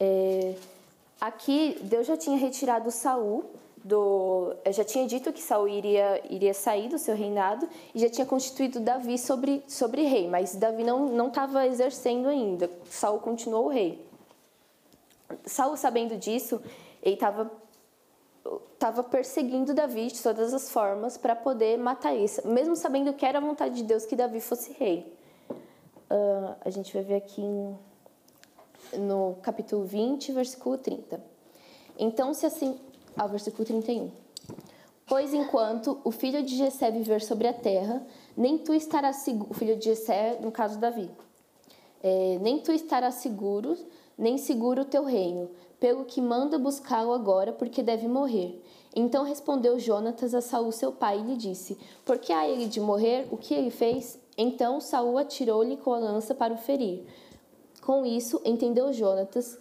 É, 0.00 0.54
aqui 1.20 1.78
Deus 1.82 2.06
já 2.06 2.16
tinha 2.16 2.38
retirado 2.38 2.90
Saul 2.90 3.44
do 3.86 4.52
já 4.72 4.82
tinha 4.84 5.06
dito 5.06 5.32
que 5.32 5.40
Saul 5.40 5.68
iria 5.68 6.20
iria 6.28 6.52
sair 6.52 6.88
do 6.88 6.98
seu 6.98 7.14
reinado 7.14 7.68
e 7.94 8.00
já 8.00 8.08
tinha 8.08 8.26
constituído 8.26 8.80
Davi 8.80 9.16
sobre 9.16 9.62
sobre 9.68 10.02
rei, 10.02 10.28
mas 10.28 10.56
Davi 10.56 10.82
não 10.82 11.28
estava 11.28 11.66
exercendo 11.66 12.28
ainda. 12.28 12.68
Saul 12.90 13.20
continuou 13.20 13.66
o 13.66 13.68
rei. 13.68 14.04
Saul 15.44 15.76
sabendo 15.76 16.16
disso, 16.16 16.60
ele 17.02 17.14
estava 17.14 17.50
estava 18.74 19.02
perseguindo 19.02 19.72
Davi 19.72 20.08
de 20.08 20.22
todas 20.22 20.52
as 20.52 20.70
formas 20.70 21.16
para 21.16 21.34
poder 21.34 21.78
matar 21.78 22.14
ele, 22.14 22.30
mesmo 22.44 22.76
sabendo 22.76 23.12
que 23.12 23.24
era 23.24 23.38
a 23.38 23.40
vontade 23.40 23.76
de 23.76 23.82
Deus 23.84 24.04
que 24.04 24.14
Davi 24.14 24.40
fosse 24.40 24.72
rei. 24.72 25.12
Uh, 26.10 26.54
a 26.60 26.70
gente 26.70 26.92
vai 26.92 27.02
ver 27.02 27.16
aqui 27.16 27.42
em, 27.42 27.76
no 28.98 29.36
capítulo 29.42 29.84
20, 29.84 30.30
versículo 30.32 30.78
30. 30.78 31.20
Então, 31.98 32.34
se 32.34 32.46
assim, 32.46 32.78
ao 33.16 33.28
versículo 33.28 33.64
31. 33.64 34.10
Pois 35.06 35.32
enquanto 35.32 36.00
o 36.04 36.10
filho 36.10 36.42
de 36.42 36.56
Jessé 36.56 36.90
viver 36.90 37.22
sobre 37.22 37.46
a 37.46 37.52
terra, 37.52 38.04
nem 38.36 38.58
tu 38.58 38.74
estarás 38.74 39.16
seguro, 39.16 39.50
o 39.50 39.54
filho 39.54 39.76
de 39.76 39.84
Jessé, 39.84 40.38
no 40.40 40.50
caso 40.50 40.78
Davi, 40.78 41.08
é, 42.02 42.38
nem 42.40 42.58
tu 42.58 42.72
estarás 42.72 43.14
seguro, 43.16 43.76
nem 44.18 44.36
seguro 44.36 44.82
o 44.82 44.84
teu 44.84 45.04
reino, 45.04 45.50
pelo 45.78 46.04
que 46.04 46.20
manda 46.20 46.58
buscá-lo 46.58 47.12
agora, 47.12 47.52
porque 47.52 47.82
deve 47.82 48.08
morrer. 48.08 48.60
Então 48.94 49.24
respondeu 49.24 49.78
Jonatas 49.78 50.34
a 50.34 50.40
Saul 50.40 50.72
seu 50.72 50.90
pai 50.90 51.20
e 51.20 51.22
lhe 51.22 51.36
disse: 51.36 51.78
Por 52.04 52.18
que 52.18 52.32
há 52.32 52.48
ele 52.48 52.66
de 52.66 52.80
morrer? 52.80 53.28
O 53.30 53.36
que 53.36 53.54
ele 53.54 53.70
fez? 53.70 54.18
Então 54.38 54.80
Saul 54.80 55.18
atirou-lhe 55.18 55.76
com 55.76 55.92
a 55.92 55.98
lança 55.98 56.34
para 56.34 56.54
o 56.54 56.58
ferir. 56.58 57.04
Com 57.82 58.04
isso 58.04 58.40
entendeu 58.44 58.92
Jonatas 58.92 59.58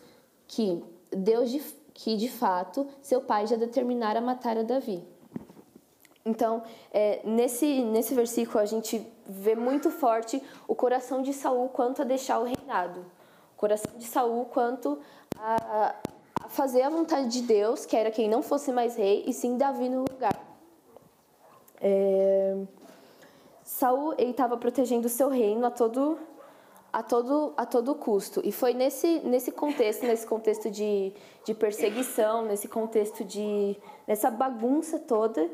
que 0.48 0.82
Deus 1.12 1.52
de 1.52 1.62
que 1.96 2.18
de 2.18 2.30
fato 2.30 2.86
seu 3.02 3.22
pai 3.22 3.48
já 3.48 3.56
determinara 3.56 4.20
matar 4.20 4.58
a 4.58 4.64
Davi. 4.64 5.02
Então, 6.26 6.62
é, 6.92 7.22
nesse, 7.24 7.84
nesse 7.84 8.14
versículo 8.14 8.60
a 8.60 8.66
gente 8.66 9.02
vê 9.26 9.56
muito 9.56 9.90
forte 9.90 10.44
o 10.68 10.76
coração 10.76 11.22
de 11.22 11.32
Saul 11.32 11.70
quanto 11.70 12.02
a 12.02 12.06
deixar 12.06 12.40
o 12.40 12.44
reinado. 12.44 13.06
O 13.54 13.58
coração 13.58 13.98
de 13.98 14.04
Saul 14.04 14.46
quanto 14.46 15.00
a, 15.40 15.96
a 16.44 16.50
fazer 16.50 16.82
a 16.82 16.90
vontade 16.90 17.30
de 17.30 17.42
Deus, 17.42 17.86
que 17.86 17.96
era 17.96 18.12
quem 18.12 18.28
não 18.28 18.44
fosse 18.44 18.72
mais 18.72 18.98
rei, 18.98 19.24
e 19.26 19.32
sim 19.32 19.58
Davi 19.58 19.88
no 19.88 20.02
lugar. 20.02 20.44
É, 21.80 22.58
Saul 23.64 24.16
estava 24.18 24.58
protegendo 24.58 25.08
o 25.08 25.10
seu 25.10 25.30
reino 25.30 25.66
a 25.66 25.72
todo 25.72 26.20
a 26.96 27.04
todo, 27.04 27.54
a 27.58 27.66
todo 27.66 27.94
custo. 27.94 28.40
E 28.42 28.54
foi 28.54 28.74
nesse, 28.74 29.20
nesse 29.20 29.52
contexto, 29.52 30.04
nesse 30.04 30.26
contexto 30.26 30.72
de, 30.72 31.12
de 31.44 31.54
perseguição, 31.54 32.46
nesse 32.46 32.70
contexto 32.70 33.22
de. 33.26 33.76
nessa 34.08 34.32
bagunça 34.32 34.98
toda, 34.98 35.46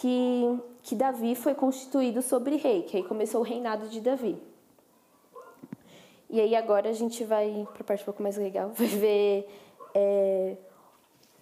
que, 0.00 0.58
que 0.82 0.96
Davi 0.96 1.36
foi 1.36 1.54
constituído 1.54 2.20
sobre 2.20 2.56
rei, 2.56 2.82
que 2.82 2.96
aí 2.96 3.04
começou 3.04 3.42
o 3.42 3.44
reinado 3.44 3.86
de 3.86 4.00
Davi. 4.00 4.42
E 6.28 6.40
aí 6.40 6.56
agora 6.56 6.90
a 6.90 6.92
gente 6.92 7.22
vai 7.22 7.64
para 7.72 7.82
a 7.82 7.84
parte 7.84 8.02
um 8.02 8.06
pouco 8.06 8.20
mais 8.20 8.36
legal, 8.36 8.70
vai 8.74 8.88
ver 8.88 9.48
é, 9.94 10.56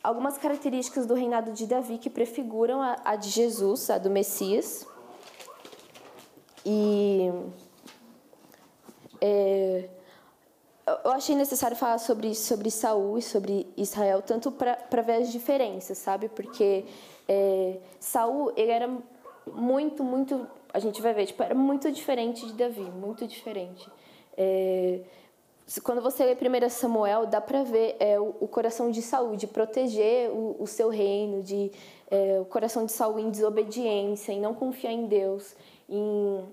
algumas 0.02 0.36
características 0.36 1.06
do 1.06 1.14
reinado 1.14 1.52
de 1.52 1.66
Davi 1.66 1.96
que 1.96 2.10
prefiguram 2.10 2.82
a, 2.82 2.98
a 3.02 3.16
de 3.16 3.30
Jesus, 3.30 3.88
a 3.88 3.96
do 3.96 4.10
Messias. 4.10 4.86
E 6.62 7.32
é, 9.20 9.88
eu 11.04 11.11
achei 11.11 11.35
necessário 11.35 11.76
falar 11.76 11.99
sobre, 11.99 12.35
sobre 12.35 12.70
Saul 12.70 13.18
e 13.18 13.23
sobre 13.23 13.66
Israel, 13.76 14.23
tanto 14.23 14.52
para 14.52 15.02
ver 15.02 15.23
as 15.23 15.32
diferenças, 15.32 15.99
sabe? 15.99 16.28
Porque 16.28 16.85
é, 17.28 17.78
Saul, 17.99 18.52
ele 18.56 18.70
era 18.70 18.88
muito, 19.52 20.04
muito. 20.04 20.46
A 20.73 20.78
gente 20.78 21.02
vai 21.02 21.12
ver, 21.12 21.26
tipo, 21.26 21.42
era 21.42 21.54
muito 21.54 21.90
diferente 21.90 22.46
de 22.46 22.52
Davi, 22.52 22.82
muito 22.82 23.26
diferente. 23.26 23.88
É, 24.37 25.00
quando 25.82 26.00
você 26.00 26.25
lê 26.25 26.35
1 26.35 26.70
Samuel, 26.70 27.26
dá 27.26 27.40
para 27.40 27.64
ver 27.64 27.96
é, 27.99 28.20
o, 28.20 28.37
o, 28.40 28.46
coração 28.46 28.88
de 28.90 29.02
Saul, 29.02 29.35
de 29.35 29.49
proteger 29.49 30.30
o, 30.30 30.56
o 30.61 30.66
seu 30.68 30.88
reino, 30.88 31.42
de, 31.42 31.73
é, 32.08 32.38
o 32.40 32.44
coração 32.44 32.85
de 32.85 32.92
Saul 32.92 33.18
em 33.18 33.30
desobediência, 33.30 34.30
em 34.30 34.40
não 34.40 34.54
confiar 34.54 34.92
em 34.92 35.06
Deus, 35.06 35.56
em 35.88 36.44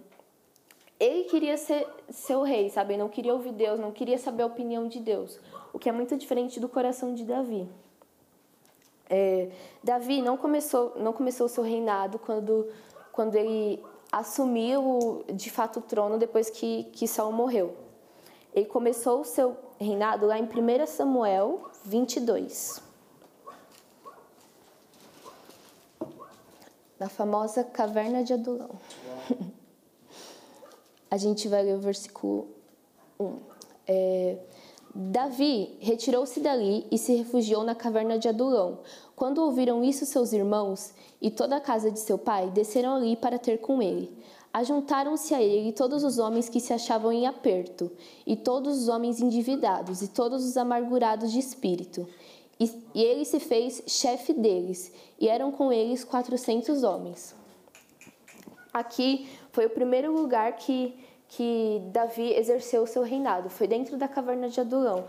ele 1.03 1.25
queria 1.25 1.57
ser, 1.57 1.85
o 2.29 2.43
rei, 2.43 2.69
sabe? 2.69 2.93
Ele 2.93 3.01
não 3.01 3.09
queria 3.09 3.33
ouvir 3.33 3.51
Deus, 3.51 3.77
não 3.77 3.91
queria 3.91 4.17
saber 4.17 4.43
a 4.43 4.45
opinião 4.45 4.87
de 4.87 4.99
Deus. 4.99 5.37
O 5.73 5.79
que 5.79 5.89
é 5.89 5.91
muito 5.91 6.15
diferente 6.15 6.59
do 6.59 6.69
coração 6.69 7.13
de 7.13 7.25
Davi. 7.25 7.67
É, 9.09 9.49
Davi 9.83 10.21
não 10.21 10.37
começou, 10.37 10.93
não 10.95 11.11
começou 11.11 11.47
o 11.47 11.49
seu 11.49 11.61
reinado 11.61 12.17
quando, 12.17 12.69
quando 13.11 13.35
ele 13.35 13.83
assumiu 14.11 15.25
de 15.33 15.49
fato 15.51 15.79
o 15.79 15.81
trono 15.81 16.17
depois 16.17 16.49
que, 16.49 16.85
que 16.93 17.05
Saul 17.05 17.33
morreu. 17.33 17.75
Ele 18.53 18.65
começou 18.65 19.21
o 19.21 19.25
seu 19.25 19.57
reinado 19.77 20.25
lá 20.25 20.39
em 20.39 20.43
1 20.43 20.87
Samuel 20.87 21.69
22. 21.83 22.81
Na 26.97 27.09
famosa 27.09 27.61
caverna 27.61 28.23
de 28.23 28.31
Adulão. 28.33 28.69
a 31.13 31.17
gente 31.17 31.47
vai 31.47 31.61
ler 31.61 31.75
o 31.75 31.79
versículo 31.79 32.47
1. 33.19 33.37
É, 33.85 34.37
Davi 34.95 35.77
retirou-se 35.79 36.39
dali 36.39 36.87
e 36.89 36.97
se 36.97 37.13
refugiou 37.13 37.63
na 37.63 37.75
caverna 37.75 38.17
de 38.17 38.27
Adulão. 38.27 38.79
Quando 39.15 39.37
ouviram 39.37 39.83
isso 39.83 40.07
seus 40.07 40.33
irmãos 40.33 40.91
e 41.21 41.29
toda 41.29 41.57
a 41.57 41.61
casa 41.61 41.91
de 41.91 41.99
seu 41.99 42.17
pai, 42.17 42.49
desceram 42.49 42.95
ali 42.95 43.15
para 43.15 43.37
ter 43.37 43.59
com 43.59 43.79
ele. 43.79 44.11
Ajuntaram-se 44.51 45.35
a 45.35 45.41
ele 45.41 45.71
todos 45.71 46.03
os 46.03 46.17
homens 46.17 46.49
que 46.49 46.59
se 46.59 46.73
achavam 46.73 47.11
em 47.11 47.27
aperto, 47.27 47.91
e 48.25 48.35
todos 48.35 48.81
os 48.81 48.87
homens 48.87 49.21
endividados, 49.21 50.01
e 50.01 50.07
todos 50.07 50.43
os 50.43 50.57
amargurados 50.57 51.31
de 51.31 51.37
espírito. 51.37 52.07
E, 52.59 52.71
e 52.95 53.03
ele 53.03 53.23
se 53.23 53.39
fez 53.39 53.83
chefe 53.85 54.33
deles, 54.33 54.91
e 55.19 55.27
eram 55.27 55.51
com 55.51 55.71
eles 55.71 56.03
quatrocentos 56.03 56.81
homens. 56.81 57.35
Aqui 58.73 59.29
foi 59.51 59.67
o 59.67 59.69
primeiro 59.69 60.11
lugar 60.11 60.55
que, 60.55 60.95
que 61.35 61.81
Davi 61.87 62.33
exerceu 62.33 62.83
o 62.83 62.87
seu 62.87 63.01
reinado, 63.01 63.49
foi 63.49 63.67
dentro 63.67 63.97
da 63.97 64.07
caverna 64.07 64.49
de 64.49 64.59
Adulão. 64.59 65.05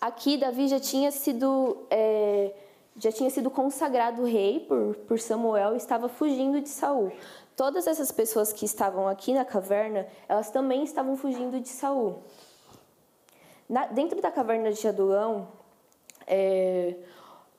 Aqui 0.00 0.36
Davi 0.36 0.66
já 0.66 0.80
tinha 0.80 1.10
sido 1.12 1.86
é, 1.90 2.52
já 2.96 3.12
tinha 3.12 3.30
sido 3.30 3.48
consagrado 3.48 4.24
rei 4.24 4.60
por, 4.60 4.96
por 5.06 5.20
Samuel 5.20 5.74
e 5.74 5.76
estava 5.76 6.08
fugindo 6.08 6.60
de 6.60 6.68
Saul. 6.68 7.12
Todas 7.54 7.86
essas 7.86 8.10
pessoas 8.10 8.52
que 8.52 8.64
estavam 8.64 9.06
aqui 9.06 9.32
na 9.32 9.44
caverna, 9.44 10.06
elas 10.28 10.50
também 10.50 10.82
estavam 10.82 11.16
fugindo 11.16 11.60
de 11.60 11.68
Saul. 11.68 12.22
Na, 13.68 13.86
dentro 13.86 14.20
da 14.20 14.30
caverna 14.32 14.72
de 14.72 14.88
Adulão, 14.88 15.48
é, 16.26 16.96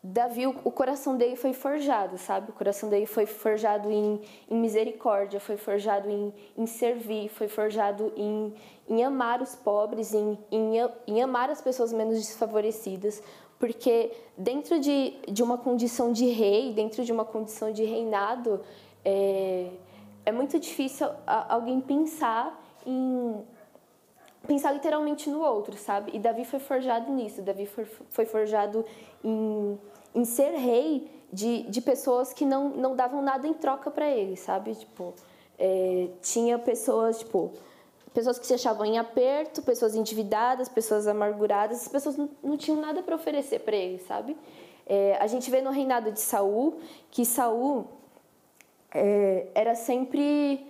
Davi, 0.02 0.48
o, 0.48 0.54
coração 0.72 1.18
dele 1.18 1.36
foi 1.36 1.52
forjado, 1.52 2.18
sabe? 2.18 2.52
O 2.52 2.54
coração 2.54 2.90
dele 2.90 3.06
foi 3.06 3.26
forjado 3.26 3.92
em, 3.92 4.22
em 4.50 4.58
misericórdia, 4.58 5.42
foi 5.42 5.58
forjado 5.58 6.10
em, 6.10 6.34
em 6.58 6.66
servir, 6.66 7.28
foi 7.28 7.50
forjado 7.50 8.14
em, 8.16 8.54
em 8.88 9.04
amar 9.04 9.42
os 9.42 9.56
pobres, 9.56 10.14
em, 10.14 10.38
em, 10.50 10.76
em 11.06 11.22
amar 11.22 11.50
as 11.50 11.62
pessoas 11.62 11.92
menos 11.92 12.18
desfavorecidas, 12.18 13.22
porque 13.60 14.14
dentro 14.38 14.80
de, 14.80 15.16
de 15.28 15.44
uma 15.44 15.58
condição 15.58 16.14
de 16.14 16.28
rei, 16.28 16.72
dentro 16.72 17.04
de 17.04 17.12
uma 17.12 17.26
condição 17.26 17.70
de 17.70 17.84
reinado, 17.84 18.62
é, 19.04 19.70
é 20.26 20.32
muito 20.32 20.58
difícil 20.58 21.10
alguém 21.28 21.82
pensar 21.82 22.58
em 22.86 23.36
pensar 24.48 24.72
literalmente 24.72 25.30
no 25.30 25.42
outro, 25.42 25.78
sabe? 25.78 26.12
E 26.14 26.20
Davi 26.20 26.46
foi 26.46 26.60
forjado 26.60 27.12
nisso. 27.12 27.42
Davi 27.42 27.66
foi, 27.66 28.26
forjado 28.26 28.86
em, 29.24 29.80
em 30.16 30.26
ser 30.26 30.52
rei 30.52 31.10
de, 31.32 31.64
de 31.64 31.82
pessoas 31.82 32.34
que 32.34 32.46
não, 32.46 32.70
não 32.70 32.96
davam 32.96 33.22
nada 33.22 33.48
em 33.48 33.54
troca 33.54 33.92
para 33.92 34.10
ele, 34.10 34.36
sabe? 34.36 34.74
Tipo, 34.76 35.14
é, 35.58 36.10
tinha 36.22 36.58
pessoas, 36.58 37.20
tipo, 37.20 37.52
pessoas 38.14 38.40
que 38.40 38.48
se 38.48 38.54
achavam 38.54 38.86
em 38.86 38.98
aperto, 38.98 39.62
pessoas 39.62 39.96
endividadas, 39.96 40.68
pessoas 40.68 41.08
amarguradas, 41.08 41.82
as 41.82 41.88
pessoas 41.88 42.18
não, 42.18 42.30
não 42.44 42.58
tinham 42.58 42.80
nada 42.80 43.04
para 43.04 43.16
oferecer 43.16 43.60
para 43.60 43.76
ele, 43.76 44.00
sabe? 44.00 44.36
É, 44.86 45.18
a 45.20 45.28
gente 45.28 45.52
vê 45.52 45.62
no 45.62 45.70
reinado 45.70 46.12
de 46.12 46.20
Saul 46.20 46.80
que 47.12 47.24
Saul 47.24 47.86
é, 48.92 49.48
era 49.54 49.76
sempre 49.76 50.66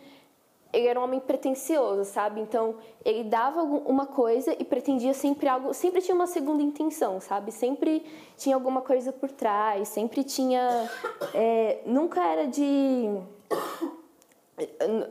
ele 0.71 0.88
era 0.88 0.99
um 0.99 1.03
homem 1.03 1.19
pretensioso, 1.19 2.05
sabe? 2.05 2.39
Então, 2.39 2.75
ele 3.03 3.23
dava 3.23 3.63
uma 3.63 4.05
coisa 4.05 4.55
e 4.59 4.63
pretendia 4.63 5.13
sempre 5.13 5.47
algo, 5.47 5.73
sempre 5.73 6.01
tinha 6.01 6.13
uma 6.13 6.27
segunda 6.27 6.61
intenção, 6.61 7.19
sabe? 7.19 7.51
Sempre 7.51 8.05
tinha 8.38 8.55
alguma 8.55 8.81
coisa 8.81 9.11
por 9.11 9.31
trás, 9.31 9.88
sempre 9.88 10.23
tinha. 10.23 10.89
É, 11.33 11.81
nunca 11.85 12.23
era 12.23 12.45
de. 12.45 13.19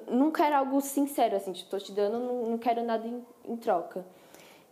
Nunca 0.09 0.47
era 0.47 0.59
algo 0.59 0.81
sincero, 0.81 1.35
assim, 1.35 1.53
estou 1.53 1.81
te 1.81 1.91
dando, 1.91 2.19
não, 2.19 2.51
não 2.51 2.59
quero 2.59 2.85
nada 2.85 3.07
em, 3.07 3.25
em 3.47 3.57
troca. 3.57 4.05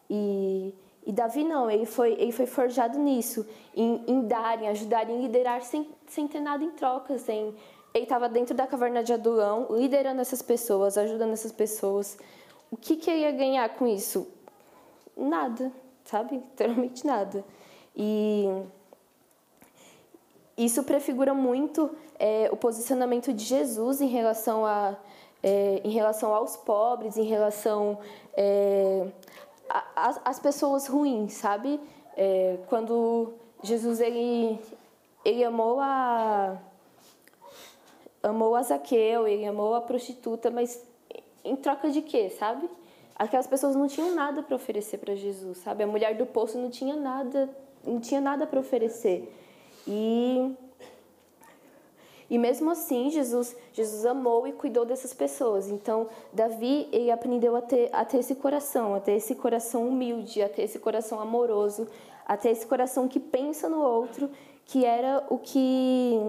E, 0.09 0.75
e 1.05 1.13
Davi 1.13 1.45
não, 1.45 1.71
ele 1.71 1.87
foi, 1.87 2.13
ele 2.13 2.31
foi 2.31 2.47
forjado 2.47 2.99
nisso, 2.99 3.47
em, 3.75 4.05
em 4.07 4.21
dar, 4.27 4.63
em 4.63 4.69
ajudar, 4.69 5.09
em 5.09 5.23
liderar 5.23 5.63
sem, 5.63 5.89
sem 6.07 6.29
ter 6.29 6.41
nada 6.41 6.63
em 6.63 6.71
troca, 6.73 7.19
sem 7.19 7.55
ele 7.97 8.05
estava 8.05 8.29
dentro 8.29 8.55
da 8.55 8.67
caverna 8.67 9.03
de 9.03 9.13
Adulão, 9.13 9.69
liderando 9.71 10.21
essas 10.21 10.43
pessoas, 10.43 10.99
ajudando 10.99 11.33
essas 11.33 11.51
pessoas. 11.51 12.19
O 12.71 12.77
que, 12.77 12.97
que 12.97 13.11
ia 13.11 13.33
ganhar 13.33 13.67
com 13.71 13.87
isso? 13.87 14.27
Nada, 15.17 15.73
sabe? 16.05 16.37
Literalmente 16.53 17.07
nada. 17.07 17.43
E 17.97 18.45
isso 20.59 20.83
prefigura 20.83 21.33
muito 21.33 21.91
é, 22.19 22.51
o 22.53 22.57
posicionamento 22.57 23.33
de 23.33 23.45
Jesus 23.45 24.03
em 24.03 24.09
relação, 24.09 24.67
a, 24.67 24.95
é, 25.43 25.81
em 25.83 25.91
relação 25.91 26.35
aos 26.35 26.55
pobres, 26.55 27.17
em 27.17 27.25
relação 27.25 27.99
é, 28.35 29.07
às 29.97 30.39
pessoas 30.39 30.87
ruins, 30.87 31.33
sabe? 31.33 31.81
É, 32.15 32.59
quando 32.69 33.33
Jesus 33.63 34.01
ele, 34.01 34.61
ele 35.25 35.43
amou 35.43 35.81
a 35.81 36.59
amou 38.23 38.55
a 38.55 38.63
Zaqueu, 38.63 39.27
ele 39.27 39.45
amou 39.45 39.75
a 39.75 39.81
prostituta, 39.81 40.51
mas 40.51 40.83
em 41.45 41.57
troca 41.57 41.91
de 41.91 42.03
quê, 42.03 42.31
sabe? 42.31 42.69
Aquelas 43.15 43.47
pessoas 43.47 43.75
não 43.75 43.87
tinham 43.87 44.15
nada 44.15 44.43
para 44.43 44.57
oferecer 44.57 44.99
para 44.99 45.15
Jesus, 45.15 45.59
sabe? 45.59 45.85
A 45.85 45.87
mulher 45.87 46.17
do 46.17 46.27
poço 46.27 46.59
não 46.59 46.69
tinha 46.69 46.97
nada, 46.97 47.49
não 47.85 48.01
tinha 48.01 48.21
nada 48.21 48.47
para 48.47 48.61
oferecer. 48.61 49.33
E 49.87 50.55
e 52.29 52.39
mesmo 52.39 52.71
assim, 52.71 53.09
Jesus, 53.09 53.57
Jesus 53.73 54.05
amou 54.05 54.47
e 54.49 54.53
cuidou 54.53 54.85
dessas 54.85 55.15
pessoas. 55.15 55.69
Então, 55.69 56.09
Davi, 56.33 56.89
ele 56.91 57.11
aprendeu 57.11 57.55
a 57.55 57.63
ter, 57.63 57.89
a 57.93 58.05
ter 58.05 58.19
esse 58.19 58.35
coração, 58.35 58.95
a 58.97 59.01
ter 59.01 59.13
esse 59.13 59.37
coração 59.37 59.89
humilde, 59.89 60.43
a 60.43 60.49
ter 60.49 60.63
esse 60.63 60.79
coração 60.79 61.21
amoroso, 61.21 61.87
a 62.27 62.37
ter 62.37 62.51
esse 62.51 62.67
coração 62.67 63.07
que 63.07 63.21
pensa 63.21 63.69
no 63.69 63.81
outro, 63.81 64.29
que 64.65 64.85
era 64.85 65.25
o 65.31 65.39
que 65.39 66.21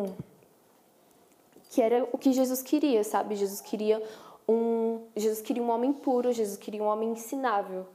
que 1.69 1.81
era 1.81 2.07
o 2.11 2.17
que 2.17 2.31
Jesus 2.31 2.61
queria, 2.61 3.03
sabe? 3.03 3.35
Jesus 3.35 3.61
queria 3.61 4.01
um, 4.47 5.01
Jesus 5.15 5.41
queria 5.41 5.61
um 5.61 5.69
homem 5.69 5.91
puro, 5.91 6.31
Jesus 6.31 6.57
queria 6.57 6.81
um 6.81 6.87
homem 6.87 7.11
ensinável. 7.11 7.85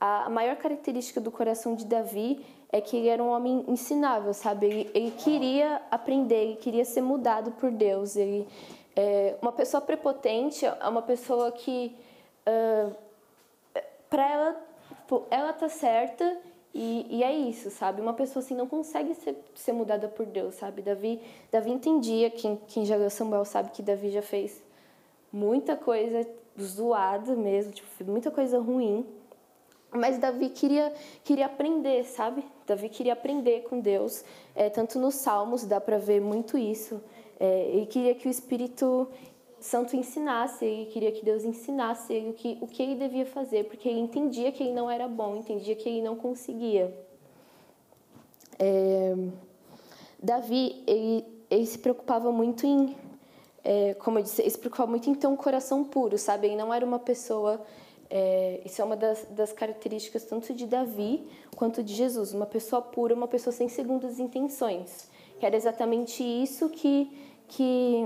A, 0.00 0.28
maior 0.28 0.56
característica 0.56 1.20
do 1.20 1.30
coração 1.30 1.74
de 1.74 1.84
Davi 1.84 2.44
é 2.72 2.80
que 2.80 2.96
ele 2.96 3.08
era 3.08 3.22
um 3.22 3.28
homem 3.28 3.64
ensinável, 3.68 4.34
sabe? 4.34 4.66
Ele, 4.66 4.90
ele 4.92 5.10
queria 5.12 5.80
aprender, 5.90 6.42
ele 6.42 6.56
queria 6.56 6.84
ser 6.84 7.02
mudado 7.02 7.52
por 7.52 7.70
Deus. 7.70 8.16
Ele, 8.16 8.48
é, 8.96 9.36
uma 9.40 9.52
pessoa 9.52 9.80
prepotente 9.80 10.64
é 10.66 10.88
uma 10.88 11.02
pessoa 11.02 11.52
que, 11.52 11.96
uh, 12.46 12.94
para 14.08 14.28
ela, 14.28 14.66
ela 15.30 15.52
tá 15.52 15.68
certa 15.68 16.38
e, 16.72 17.06
e, 17.10 17.24
é 17.24 17.32
isso, 17.32 17.70
sabe? 17.70 18.00
Uma 18.00 18.14
pessoa 18.14 18.42
assim 18.42 18.54
não 18.54 18.66
consegue 18.66 19.14
ser, 19.14 19.36
ser 19.54 19.72
mudada 19.72 20.06
por 20.06 20.24
Deus, 20.24 20.54
sabe? 20.54 20.82
Davi, 20.82 21.20
Davi 21.50 21.70
entendia, 21.70 22.30
quem, 22.30 22.60
quem 22.68 22.84
já 22.84 22.96
leu 22.96 23.10
Samuel 23.10 23.44
sabe 23.44 23.70
que 23.70 23.82
Davi 23.82 24.10
já 24.10 24.22
fez 24.22 24.62
muita 25.32 25.76
coisa 25.76 26.26
zoada 26.60 27.34
mesmo, 27.34 27.72
tipo, 27.72 27.88
muita 28.04 28.30
coisa 28.30 28.60
ruim. 28.60 29.04
Mas 29.92 30.18
Davi 30.18 30.50
queria, 30.50 30.92
queria 31.24 31.46
aprender, 31.46 32.04
sabe? 32.04 32.44
Davi 32.64 32.88
queria 32.88 33.14
aprender 33.14 33.62
com 33.64 33.80
Deus. 33.80 34.24
É, 34.54 34.70
tanto 34.70 34.98
nos 35.00 35.16
Salmos 35.16 35.64
dá 35.64 35.80
para 35.80 35.98
ver 35.98 36.20
muito 36.20 36.56
isso. 36.56 37.02
É, 37.40 37.68
ele 37.72 37.86
queria 37.86 38.14
que 38.14 38.28
o 38.28 38.30
Espírito 38.30 39.08
Santo 39.60 39.94
ensinasse, 39.94 40.64
ele 40.64 40.86
queria 40.86 41.12
que 41.12 41.22
Deus 41.22 41.44
ensinasse 41.44 42.12
ele 42.12 42.30
o 42.30 42.32
que, 42.32 42.58
o 42.62 42.66
que 42.66 42.82
ele 42.82 42.94
devia 42.94 43.26
fazer, 43.26 43.64
porque 43.64 43.88
ele 43.88 44.00
entendia 44.00 44.50
que 44.50 44.62
ele 44.62 44.72
não 44.72 44.90
era 44.90 45.06
bom, 45.06 45.36
entendia 45.36 45.76
que 45.76 45.86
ele 45.86 46.00
não 46.00 46.16
conseguia. 46.16 46.96
É, 48.58 49.14
Davi, 50.22 50.82
ele, 50.86 51.24
ele 51.50 51.66
se 51.66 51.78
preocupava 51.78 52.32
muito 52.32 52.66
em, 52.66 52.96
é, 53.62 53.94
como 53.94 54.18
eu 54.18 54.22
disse, 54.22 54.40
ele 54.40 54.50
se 54.50 54.58
preocupava 54.58 54.90
muito 54.90 55.10
em 55.10 55.14
ter 55.14 55.26
um 55.26 55.36
coração 55.36 55.84
puro, 55.84 56.16
sabe? 56.16 56.46
Ele 56.46 56.56
não 56.56 56.72
era 56.72 56.84
uma 56.84 56.98
pessoa, 56.98 57.60
é, 58.08 58.62
isso 58.64 58.80
é 58.80 58.84
uma 58.84 58.96
das, 58.96 59.26
das 59.30 59.52
características 59.52 60.24
tanto 60.24 60.54
de 60.54 60.66
Davi 60.66 61.26
quanto 61.54 61.82
de 61.82 61.94
Jesus, 61.94 62.32
uma 62.32 62.46
pessoa 62.46 62.80
pura, 62.80 63.14
uma 63.14 63.28
pessoa 63.28 63.52
sem 63.52 63.68
segundas 63.68 64.18
intenções. 64.18 65.10
Que 65.38 65.44
era 65.44 65.56
exatamente 65.56 66.22
isso 66.22 66.68
que, 66.70 67.10
que 67.48 68.04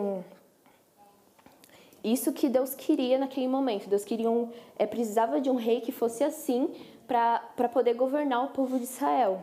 isso 2.04 2.32
que 2.32 2.48
Deus 2.48 2.74
queria 2.74 3.18
naquele 3.18 3.48
momento. 3.48 3.88
Deus 3.88 4.04
queria 4.04 4.30
um, 4.30 4.50
é, 4.78 4.86
precisava 4.86 5.40
de 5.40 5.48
um 5.48 5.56
rei 5.56 5.80
que 5.80 5.90
fosse 5.90 6.22
assim 6.22 6.70
para 7.06 7.68
poder 7.72 7.94
governar 7.94 8.44
o 8.44 8.48
povo 8.48 8.76
de 8.78 8.84
Israel. 8.84 9.42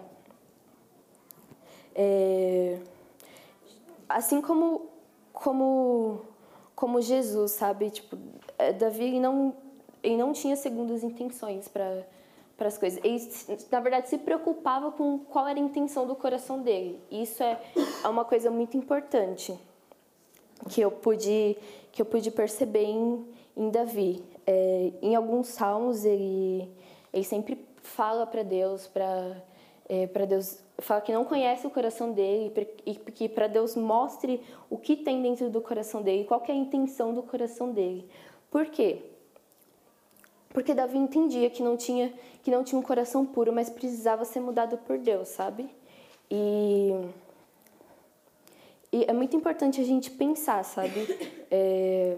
É, 1.95 2.79
assim 4.07 4.41
como, 4.41 4.89
como, 5.33 6.21
como 6.75 7.01
Jesus, 7.01 7.51
sabe? 7.51 7.89
Tipo, 7.89 8.17
é, 8.57 8.71
Davi 8.71 9.19
não, 9.19 9.55
ele 10.03 10.17
não 10.17 10.31
tinha 10.31 10.55
segundas 10.55 11.03
intenções 11.03 11.67
para 11.67 12.05
para 12.61 12.67
as 12.67 12.77
coisas. 12.77 13.03
Ele, 13.03 13.57
na 13.71 13.79
verdade, 13.79 14.07
se 14.07 14.19
preocupava 14.19 14.91
com 14.91 15.17
qual 15.17 15.47
era 15.47 15.57
a 15.57 15.63
intenção 15.63 16.05
do 16.05 16.15
coração 16.15 16.61
dele. 16.61 17.01
Isso 17.09 17.41
é, 17.41 17.59
é 18.03 18.07
uma 18.07 18.23
coisa 18.23 18.51
muito 18.51 18.77
importante 18.77 19.59
que 20.69 20.79
eu 20.79 20.91
pude 20.91 21.57
que 21.91 22.01
eu 22.01 22.05
pude 22.05 22.31
perceber 22.31 22.83
em, 22.83 23.25
em 23.55 23.69
Davi. 23.69 24.23
É, 24.45 24.91
em 25.01 25.15
alguns 25.15 25.47
salmos 25.47 26.05
ele, 26.05 26.69
ele 27.13 27.23
sempre 27.23 27.65
fala 27.81 28.25
para 28.25 28.43
Deus, 28.43 28.87
para 28.87 29.41
é, 29.89 30.07
para 30.07 30.23
Deus 30.23 30.57
fala 30.79 31.01
que 31.01 31.11
não 31.11 31.25
conhece 31.25 31.67
o 31.67 31.69
coração 31.69 32.13
dele 32.13 32.53
e 32.85 32.95
que 32.95 33.27
para 33.27 33.47
Deus 33.47 33.75
mostre 33.75 34.41
o 34.69 34.77
que 34.77 34.95
tem 34.95 35.21
dentro 35.21 35.49
do 35.49 35.59
coração 35.61 36.01
dele, 36.01 36.23
qual 36.23 36.41
é 36.47 36.51
a 36.51 36.55
intenção 36.55 37.13
do 37.13 37.21
coração 37.21 37.71
dele. 37.71 38.07
Por 38.49 38.65
quê? 38.67 39.03
Porque 40.49 40.73
Davi 40.73 40.97
entendia 40.97 41.49
que 41.49 41.61
não 41.61 41.75
tinha 41.75 42.13
que 42.41 42.49
não 42.49 42.63
tinha 42.63 42.79
um 42.79 42.81
coração 42.81 43.25
puro, 43.25 43.51
mas 43.53 43.69
precisava 43.69 44.25
ser 44.25 44.39
mudado 44.39 44.77
por 44.77 44.97
Deus, 44.97 45.27
sabe? 45.27 45.69
E 46.29 46.91
e 48.91 49.05
é 49.07 49.13
muito 49.13 49.35
importante 49.35 49.79
a 49.79 49.83
gente 49.83 50.11
pensar, 50.11 50.63
sabe? 50.63 51.07
É, 51.49 52.17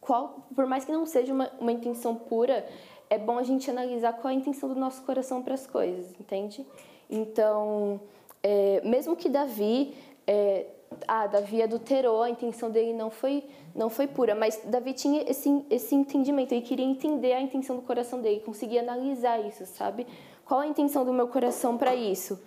qual, 0.00 0.46
por 0.54 0.66
mais 0.66 0.84
que 0.84 0.92
não 0.92 1.04
seja 1.06 1.32
uma, 1.32 1.50
uma 1.60 1.72
intenção 1.72 2.14
pura, 2.14 2.66
é 3.10 3.18
bom 3.18 3.38
a 3.38 3.42
gente 3.42 3.70
analisar 3.70 4.12
qual 4.14 4.30
é 4.30 4.34
a 4.34 4.38
intenção 4.38 4.68
do 4.68 4.74
nosso 4.74 5.02
coração 5.02 5.42
para 5.42 5.54
as 5.54 5.66
coisas, 5.66 6.10
entende? 6.20 6.66
Então, 7.10 8.00
é, 8.42 8.80
mesmo 8.84 9.16
que 9.16 9.28
Davi, 9.28 9.94
é, 10.26 10.66
ah, 11.06 11.26
Davi 11.26 11.62
adulterou, 11.62 12.22
a 12.22 12.30
intenção 12.30 12.70
dele 12.70 12.92
não 12.92 13.10
foi, 13.10 13.44
não 13.74 13.88
foi 13.88 14.06
pura, 14.06 14.34
mas 14.34 14.60
Davi 14.64 14.92
tinha 14.92 15.22
esse, 15.30 15.64
esse 15.70 15.94
entendimento, 15.94 16.52
ele 16.52 16.62
queria 16.62 16.84
entender 16.84 17.32
a 17.32 17.40
intenção 17.40 17.76
do 17.76 17.82
coração 17.82 18.20
dele, 18.20 18.40
conseguia 18.40 18.80
analisar 18.80 19.38
isso, 19.40 19.64
sabe? 19.66 20.06
Qual 20.44 20.60
a 20.60 20.66
intenção 20.66 21.04
do 21.04 21.12
meu 21.12 21.28
coração 21.28 21.76
para 21.76 21.94
isso? 21.94 22.38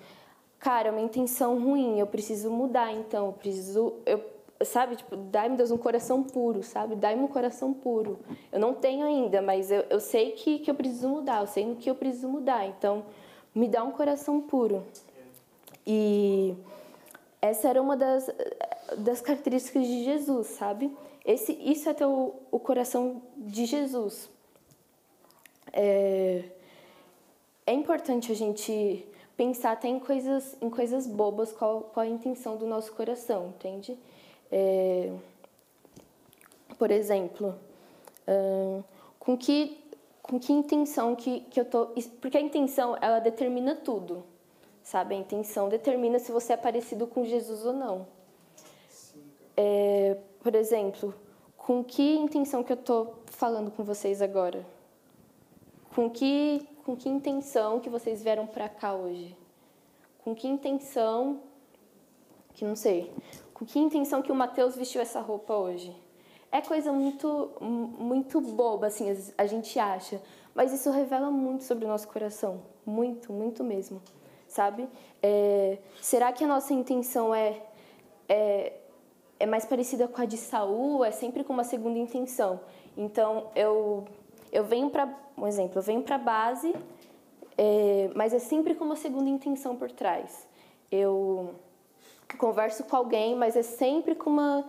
Cara, 0.61 0.89
é 0.89 0.91
uma 0.91 1.01
intenção 1.01 1.59
ruim, 1.59 1.97
eu 1.97 2.05
preciso 2.05 2.51
mudar, 2.51 2.93
então, 2.93 3.25
eu 3.25 3.33
preciso, 3.33 3.95
eu, 4.05 4.23
sabe, 4.63 4.95
tipo, 4.95 5.15
dai-me 5.15 5.57
Deus 5.57 5.71
um 5.71 5.77
coração 5.77 6.21
puro, 6.21 6.61
sabe? 6.61 6.95
Dai-me 6.95 7.23
um 7.23 7.27
coração 7.27 7.73
puro. 7.73 8.19
Eu 8.51 8.59
não 8.59 8.71
tenho 8.71 9.03
ainda, 9.03 9.41
mas 9.41 9.71
eu, 9.71 9.83
eu 9.89 9.99
sei 9.99 10.33
que, 10.33 10.59
que 10.59 10.69
eu 10.69 10.75
preciso 10.75 11.09
mudar, 11.09 11.41
eu 11.41 11.47
sei 11.47 11.65
no 11.65 11.75
que 11.77 11.89
eu 11.89 11.95
preciso 11.95 12.29
mudar, 12.29 12.67
então, 12.67 13.03
me 13.55 13.67
dá 13.67 13.83
um 13.83 13.91
coração 13.91 14.39
puro. 14.39 14.85
E 15.85 16.53
essa 17.41 17.67
era 17.67 17.81
uma 17.81 17.97
das, 17.97 18.29
das 18.99 19.19
características 19.19 19.87
de 19.87 20.03
Jesus, 20.03 20.45
sabe? 20.45 20.95
Esse, 21.25 21.53
isso 21.53 21.89
é 21.89 21.93
ter 21.95 22.05
o, 22.05 22.35
o 22.51 22.59
coração 22.59 23.19
de 23.35 23.65
Jesus. 23.65 24.29
É, 25.73 26.43
é 27.65 27.73
importante 27.73 28.31
a 28.31 28.35
gente 28.35 29.07
pensar 29.37 29.71
até 29.71 29.87
em 29.87 29.99
coisas, 29.99 30.55
em 30.61 30.69
coisas 30.69 31.07
bobas, 31.07 31.51
qual, 31.51 31.81
qual 31.93 32.05
a 32.05 32.09
intenção 32.09 32.57
do 32.57 32.65
nosso 32.65 32.93
coração, 32.93 33.47
entende? 33.49 33.97
É, 34.51 35.11
por 36.77 36.91
exemplo, 36.91 37.55
uh, 38.27 38.83
com 39.19 39.37
que 39.37 39.79
com 40.21 40.39
que 40.39 40.53
intenção 40.53 41.15
que, 41.15 41.41
que 41.41 41.59
eu 41.59 41.65
tô 41.65 41.87
porque 42.21 42.37
a 42.37 42.41
intenção 42.41 42.95
ela 43.01 43.19
determina 43.19 43.75
tudo 43.75 44.23
sabe? 44.83 45.15
A 45.15 45.17
intenção 45.17 45.69
determina 45.69 46.19
se 46.19 46.31
você 46.31 46.53
é 46.53 46.57
parecido 46.57 47.07
com 47.07 47.23
Jesus 47.23 47.65
ou 47.65 47.73
não. 47.73 48.07
É, 49.55 50.17
por 50.41 50.55
exemplo, 50.55 51.13
com 51.57 51.83
que 51.83 52.15
intenção 52.15 52.63
que 52.63 52.71
eu 52.71 52.77
estou 52.77 53.15
falando 53.27 53.71
com 53.71 53.83
vocês 53.83 54.21
agora? 54.21 54.65
Com 55.93 56.09
que, 56.09 56.67
com 56.83 56.95
que 56.95 57.09
intenção 57.09 57.79
que 57.79 57.89
vocês 57.89 58.21
vieram 58.21 58.45
para 58.45 58.67
cá 58.69 58.93
hoje? 58.93 59.35
Com 60.23 60.35
que 60.35 60.47
intenção, 60.47 61.41
que 62.53 62.65
não 62.65 62.75
sei, 62.75 63.11
com 63.53 63.65
que 63.65 63.79
intenção 63.79 64.21
que 64.21 64.31
o 64.31 64.35
Mateus 64.35 64.75
vestiu 64.75 65.01
essa 65.01 65.19
roupa 65.19 65.53
hoje? 65.53 65.95
É 66.51 66.61
coisa 66.61 66.91
muito, 66.91 67.51
muito 67.61 68.41
boba, 68.41 68.87
assim, 68.87 69.07
a 69.37 69.45
gente 69.45 69.79
acha, 69.79 70.21
mas 70.53 70.73
isso 70.73 70.91
revela 70.91 71.31
muito 71.31 71.63
sobre 71.63 71.85
o 71.85 71.87
nosso 71.87 72.07
coração, 72.07 72.61
muito, 72.85 73.31
muito 73.31 73.63
mesmo 73.63 74.01
sabe? 74.51 74.87
É, 75.23 75.77
será 76.01 76.31
que 76.31 76.43
a 76.43 76.47
nossa 76.47 76.73
intenção 76.73 77.33
é, 77.33 77.61
é, 78.27 78.73
é 79.39 79.45
mais 79.45 79.65
parecida 79.65 80.07
com 80.07 80.21
a 80.21 80.25
de 80.25 80.37
Saul? 80.37 81.05
É 81.05 81.11
sempre 81.11 81.43
com 81.43 81.53
uma 81.53 81.63
segunda 81.63 81.97
intenção. 81.97 82.59
Então, 82.97 83.49
eu, 83.55 84.05
eu 84.51 84.63
venho 84.63 84.89
para, 84.89 85.07
um 85.37 85.47
exemplo, 85.47 85.79
eu 85.79 85.81
venho 85.81 86.01
para 86.01 86.15
a 86.15 86.19
base, 86.19 86.75
é, 87.57 88.09
mas 88.15 88.33
é 88.33 88.39
sempre 88.39 88.75
com 88.75 88.83
uma 88.83 88.95
segunda 88.95 89.29
intenção 89.29 89.75
por 89.75 89.91
trás. 89.91 90.47
Eu 90.91 91.55
converso 92.37 92.83
com 92.83 92.95
alguém, 92.95 93.35
mas 93.35 93.55
é 93.55 93.63
sempre 93.63 94.15
com 94.15 94.29
uma, 94.29 94.65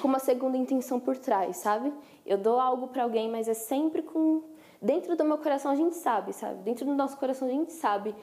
com 0.00 0.08
uma 0.08 0.18
segunda 0.18 0.56
intenção 0.56 1.00
por 1.00 1.16
trás, 1.16 1.56
sabe? 1.56 1.92
Eu 2.24 2.38
dou 2.38 2.60
algo 2.60 2.88
para 2.88 3.02
alguém, 3.02 3.30
mas 3.30 3.48
é 3.48 3.54
sempre 3.54 4.02
com 4.02 4.42
dentro 4.80 5.16
do 5.16 5.24
meu 5.24 5.38
coração 5.38 5.70
a 5.70 5.76
gente 5.76 5.96
sabe, 5.96 6.32
sabe? 6.32 6.62
Dentro 6.62 6.84
do 6.84 6.94
nosso 6.94 7.16
coração 7.16 7.48
a 7.48 7.50
gente 7.50 7.72
sabe 7.72 8.14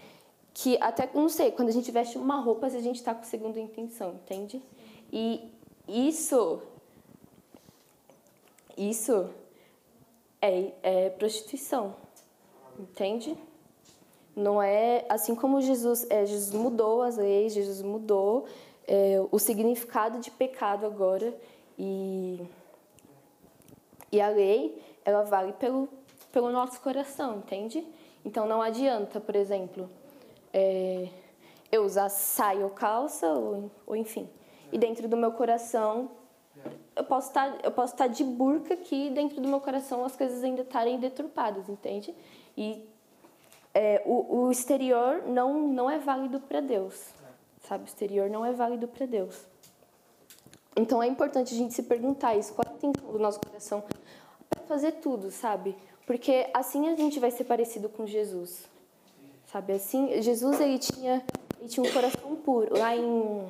que 0.54 0.78
até, 0.82 1.10
não 1.14 1.30
sei, 1.30 1.52
quando 1.52 1.70
a 1.70 1.72
gente 1.72 1.90
veste 1.92 2.18
uma 2.18 2.40
roupa, 2.40 2.68
a 2.68 2.70
gente 2.70 2.98
está 2.98 3.16
com 3.16 3.24
segunda 3.24 3.60
intenção, 3.60 4.14
entende? 4.14 4.62
E 5.12 5.50
isso, 5.88 6.62
isso 8.78 9.30
é, 10.42 10.72
é 10.82 11.10
prostituição, 11.12 11.96
entende? 12.80 13.38
Não 14.36 14.62
é 14.62 15.06
assim 15.10 15.36
como 15.36 15.62
Jesus, 15.62 16.10
é, 16.10 16.26
Jesus 16.26 16.54
mudou 16.54 17.02
as 17.02 17.18
leis, 17.18 17.54
Jesus 17.54 17.82
mudou 17.82 18.46
é, 18.88 19.22
o 19.32 19.38
significado 19.38 20.20
de 20.20 20.32
pecado 20.32 20.86
agora 20.86 21.34
e 21.78 22.42
e 24.12 24.20
a 24.20 24.28
lei 24.30 24.82
ela 25.06 25.24
vale 25.24 25.54
pelo 25.54 25.88
pelo 26.32 26.50
nosso 26.50 26.80
coração, 26.82 27.38
entende? 27.38 27.86
Então 28.24 28.48
não 28.48 28.62
adianta, 28.62 29.20
por 29.20 29.36
exemplo, 29.36 29.90
é, 30.54 31.10
eu 31.72 31.84
usar 31.84 32.10
saia 32.10 32.64
ou 32.64 32.70
calça, 32.70 33.28
ou, 33.28 33.72
ou 33.86 33.96
enfim. 33.96 34.30
E 34.72 34.78
dentro 34.78 35.08
do 35.08 35.18
meu 35.18 35.32
coração, 35.32 36.12
eu 37.02 37.06
posso 37.06 37.28
estar, 37.30 37.52
tá, 37.52 37.60
eu 37.64 37.72
posso 37.72 37.94
estar 37.94 38.08
tá 38.08 38.14
de 38.14 38.24
burca 38.24 38.76
aqui, 38.76 39.10
dentro 39.10 39.42
do 39.42 39.48
meu 39.48 39.60
coração 39.60 40.06
as 40.06 40.16
coisas 40.16 40.44
ainda 40.44 40.62
estarem 40.62 41.00
deturpadas, 41.00 41.68
entende? 41.68 42.16
E 42.56 42.88
é, 43.74 44.02
o, 44.06 44.44
o 44.44 44.52
exterior 44.52 45.24
não, 45.28 45.68
não 45.68 45.90
é 45.90 45.98
válido 45.98 46.40
para 46.40 46.62
Deus, 46.62 47.10
sabe? 47.68 47.86
O 47.86 47.88
exterior 47.88 48.30
não 48.30 48.46
é 48.46 48.54
válido 48.54 48.88
para 48.88 49.06
Deus. 49.06 49.36
Então 50.76 51.02
é 51.02 51.08
importante 51.08 51.54
a 51.54 51.58
gente 51.58 51.74
se 51.74 51.84
perguntar 51.84 52.36
isso, 52.36 52.54
qual 52.54 52.66
é 52.68 52.72
a 52.72 52.76
intenção 52.76 53.12
do 53.12 53.20
nosso 53.20 53.40
coração 53.40 53.84
para 54.50 54.64
fazer 54.64 54.94
tudo, 54.94 55.32
sabe? 55.32 55.76
Porque 56.06 56.50
assim 56.54 56.88
a 56.90 56.96
gente 56.96 57.20
vai 57.20 57.32
ser 57.32 57.46
parecido 57.46 57.90
com 57.90 58.06
Jesus. 58.06 58.70
Sabe 59.52 59.74
assim? 59.74 60.22
Jesus 60.22 60.62
ele 60.62 60.80
tinha, 60.80 61.24
ele 61.60 61.68
tinha 61.68 61.86
um 61.86 61.92
coração 61.92 62.36
puro. 62.38 62.78
Lá 62.78 62.96
em 62.96 63.46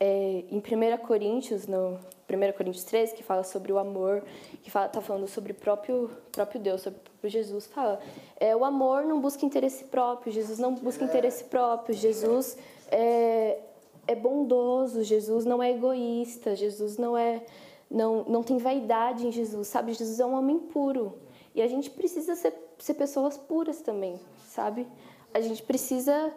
é, 0.00 0.44
em 0.50 0.58
1 0.58 0.96
Coríntios, 1.06 1.66
no 1.66 1.98
1 2.28 2.52
Coríntios 2.56 2.84
3, 2.84 3.12
que 3.12 3.22
fala 3.22 3.42
sobre 3.42 3.72
o 3.72 3.78
amor, 3.78 4.22
que 4.62 4.70
fala, 4.70 4.88
tá 4.88 5.00
falando 5.00 5.26
sobre 5.28 5.52
o 5.52 5.54
próprio, 5.54 6.10
próprio 6.32 6.60
Deus, 6.60 6.82
sobre 6.82 6.98
o 6.98 7.02
próprio 7.02 7.30
Jesus, 7.30 7.66
fala, 7.66 8.00
é, 8.38 8.54
o 8.54 8.64
amor 8.64 9.04
não 9.04 9.20
busca 9.20 9.44
interesse 9.44 9.84
próprio, 9.84 10.32
Jesus 10.32 10.58
não 10.58 10.74
busca 10.74 11.04
interesse 11.04 11.44
próprio, 11.44 11.94
Jesus 11.94 12.56
é, 12.90 13.58
é 14.06 14.14
bondoso, 14.14 15.02
Jesus 15.02 15.44
não 15.44 15.62
é 15.62 15.70
egoísta, 15.70 16.54
Jesus 16.54 16.96
não 16.96 17.16
é 17.16 17.42
não, 17.90 18.24
não 18.24 18.42
tem 18.42 18.58
vaidade 18.58 19.26
em 19.26 19.30
Jesus, 19.30 19.68
sabe? 19.68 19.92
Jesus 19.92 20.18
é 20.18 20.26
um 20.26 20.34
homem 20.34 20.58
puro. 20.58 21.16
E 21.54 21.62
a 21.62 21.68
gente 21.68 21.90
precisa 21.90 22.34
ser 22.34 22.52
ser 22.78 22.94
pessoas 22.94 23.36
puras 23.36 23.80
também, 23.80 24.20
sabe? 24.46 24.86
A 25.32 25.40
gente 25.40 25.62
precisa 25.62 26.32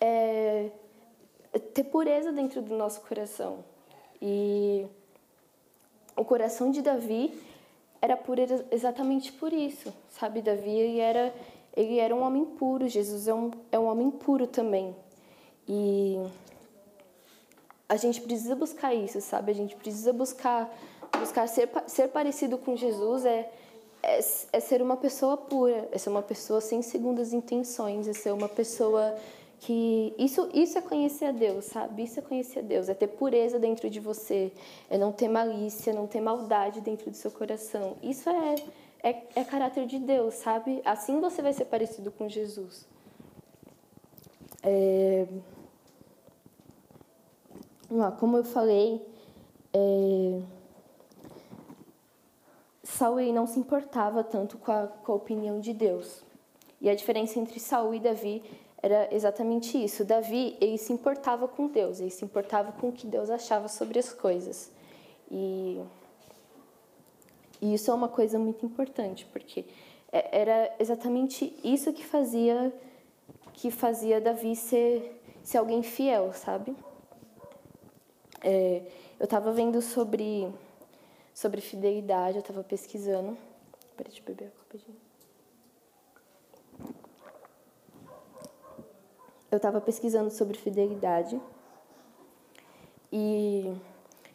é, 0.00 0.70
ter 1.74 1.84
pureza 1.84 2.32
dentro 2.32 2.60
do 2.62 2.76
nosso 2.76 3.00
coração. 3.02 3.64
E 4.20 4.86
o 6.16 6.24
coração 6.24 6.70
de 6.70 6.82
Davi 6.82 7.32
era 8.00 8.16
puro 8.16 8.40
exatamente 8.70 9.32
por 9.32 9.52
isso, 9.52 9.92
sabe? 10.10 10.42
Davi 10.42 10.70
ele 10.70 10.98
era, 10.98 11.34
ele 11.76 11.98
era 11.98 12.14
um 12.14 12.22
homem 12.22 12.44
puro, 12.44 12.88
Jesus 12.88 13.28
é 13.28 13.34
um, 13.34 13.50
é 13.72 13.78
um 13.78 13.86
homem 13.86 14.10
puro 14.10 14.46
também. 14.46 14.94
E 15.68 16.16
a 17.88 17.96
gente 17.96 18.20
precisa 18.20 18.54
buscar 18.54 18.94
isso, 18.94 19.20
sabe? 19.20 19.52
A 19.52 19.54
gente 19.54 19.76
precisa 19.76 20.12
buscar, 20.12 20.72
buscar 21.18 21.46
ser, 21.46 21.68
ser 21.86 22.08
parecido 22.08 22.58
com 22.58 22.76
Jesus, 22.76 23.24
é 23.24 23.50
é, 24.02 24.18
é 24.52 24.60
ser 24.60 24.80
uma 24.80 24.96
pessoa 24.96 25.36
pura, 25.36 25.88
é 25.90 25.98
ser 25.98 26.10
uma 26.10 26.22
pessoa 26.22 26.60
sem 26.60 26.82
segundas 26.82 27.32
intenções, 27.32 28.06
é 28.06 28.12
ser 28.12 28.32
uma 28.32 28.48
pessoa 28.48 29.16
que 29.60 30.14
isso 30.18 30.48
isso 30.54 30.78
é 30.78 30.80
conhecer 30.80 31.26
a 31.26 31.32
Deus, 31.32 31.66
sabe? 31.66 32.04
Isso 32.04 32.18
é 32.18 32.22
conhecer 32.22 32.60
a 32.60 32.62
Deus, 32.62 32.88
é 32.88 32.94
ter 32.94 33.08
pureza 33.08 33.58
dentro 33.58 33.90
de 33.90 34.00
você, 34.00 34.52
é 34.88 34.96
não 34.96 35.12
ter 35.12 35.28
malícia, 35.28 35.92
não 35.92 36.06
ter 36.06 36.20
maldade 36.20 36.80
dentro 36.80 37.10
do 37.10 37.16
seu 37.16 37.30
coração. 37.30 37.96
Isso 38.02 38.28
é 38.30 38.56
é, 39.02 39.22
é 39.34 39.44
caráter 39.44 39.86
de 39.86 39.98
Deus, 39.98 40.34
sabe? 40.34 40.80
Assim 40.84 41.20
você 41.20 41.42
vai 41.42 41.52
ser 41.52 41.66
parecido 41.66 42.10
com 42.10 42.28
Jesus. 42.28 42.86
É... 44.62 45.26
Como 48.18 48.36
eu 48.36 48.44
falei, 48.44 49.00
é... 49.72 50.40
Saul 52.82 53.32
não 53.32 53.46
se 53.46 53.58
importava 53.58 54.24
tanto 54.24 54.58
com 54.58 54.72
a, 54.72 54.88
com 54.88 55.12
a 55.12 55.14
opinião 55.14 55.60
de 55.60 55.72
Deus. 55.72 56.22
E 56.80 56.88
a 56.88 56.94
diferença 56.94 57.38
entre 57.38 57.60
Saul 57.60 57.94
e 57.94 58.00
Davi 58.00 58.42
era 58.82 59.12
exatamente 59.14 59.82
isso. 59.82 60.04
Davi, 60.04 60.56
ele 60.60 60.78
se 60.78 60.92
importava 60.92 61.48
com 61.48 61.66
Deus, 61.66 62.00
ele 62.00 62.10
se 62.10 62.24
importava 62.24 62.72
com 62.72 62.88
o 62.88 62.92
que 62.92 63.06
Deus 63.06 63.28
achava 63.30 63.68
sobre 63.68 63.98
as 63.98 64.12
coisas. 64.12 64.70
E, 65.30 65.82
e 67.60 67.74
isso 67.74 67.90
é 67.90 67.94
uma 67.94 68.08
coisa 68.08 68.38
muito 68.38 68.64
importante, 68.64 69.26
porque 69.32 69.64
é, 70.12 70.40
era 70.40 70.74
exatamente 70.78 71.54
isso 71.62 71.92
que 71.92 72.04
fazia 72.04 72.72
que 73.52 73.72
fazia 73.72 74.20
Davi 74.20 74.54
ser, 74.54 75.20
ser 75.42 75.58
alguém 75.58 75.82
fiel, 75.82 76.32
sabe? 76.32 76.76
É, 78.40 78.82
eu 79.18 79.24
estava 79.24 79.50
vendo 79.50 79.82
sobre 79.82 80.48
sobre 81.34 81.60
fidelidade, 81.60 82.36
eu 82.36 82.40
estava 82.40 82.62
pesquisando. 82.62 83.36
Peraí, 83.96 84.12
deixa 84.12 84.20
eu 84.20 84.26
beber 84.26 84.52
rapidinho. 84.58 85.07
Eu 89.50 89.56
estava 89.56 89.80
pesquisando 89.80 90.30
sobre 90.30 90.58
fidelidade 90.58 91.40
e 93.12 93.74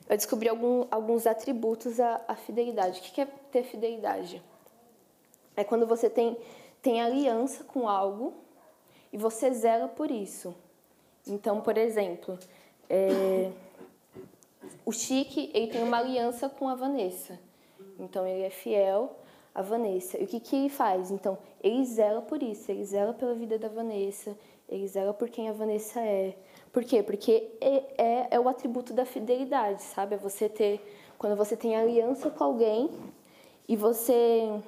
eu 0.10 0.18
descobri 0.18 0.50
algum, 0.50 0.86
alguns 0.90 1.26
atributos 1.28 2.00
à, 2.00 2.22
à 2.28 2.36
fidelidade. 2.36 3.00
O 3.00 3.04
que 3.04 3.22
é 3.22 3.26
ter 3.52 3.64
fidelidade? 3.64 4.42
É 5.56 5.64
quando 5.64 5.86
você 5.86 6.10
tem, 6.10 6.38
tem 6.82 7.02
aliança 7.02 7.64
com 7.64 7.88
algo 7.88 8.34
e 9.12 9.18
você 9.18 9.52
zela 9.54 9.88
por 9.88 10.10
isso. 10.10 10.56
Então, 11.28 11.62
por 11.62 11.78
exemplo, 11.78 12.38
é, 12.90 13.52
o 14.86 14.92
Chique 14.92 15.52
ele 15.54 15.68
tem 15.68 15.84
uma 15.84 15.98
aliança 15.98 16.50
com 16.50 16.68
a 16.68 16.76
Vanessa. 16.76 17.40
Então, 18.00 18.26
ele 18.28 18.44
é 18.44 18.50
fiel 18.50 19.16
à 19.54 19.62
Vanessa. 19.62 20.18
E 20.18 20.24
o 20.24 20.28
que, 20.28 20.40
que 20.40 20.56
ele 20.56 20.70
faz? 20.70 21.12
Então, 21.12 21.38
ele 21.62 21.86
zela 21.86 22.22
por 22.22 22.42
isso, 22.42 22.72
ele 22.72 22.84
zela 22.84 23.14
pela 23.14 23.36
vida 23.36 23.58
da 23.58 23.68
Vanessa, 23.68 24.36
ele 24.68 24.88
zela 24.88 25.14
por 25.14 25.30
quem 25.30 25.50
a 25.50 25.54
Vanessa 25.54 26.00
é. 26.00 26.36
Por 26.72 26.84
quê? 26.84 27.04
Porque 27.04 27.50
é, 27.62 27.84
é, 27.98 28.28
é 28.32 28.40
o 28.40 28.50
atributo 28.50 28.94
da 28.94 29.06
fidelidade, 29.06 29.84
sabe? 29.84 30.16
É 30.16 30.18
você 30.18 30.50
ter. 30.50 30.82
Quando 31.18 31.36
você 31.36 31.56
tem 31.56 31.76
aliança 31.76 32.30
com 32.30 32.44
alguém 32.44 32.90
e 33.68 33.76
você. 33.76 34.60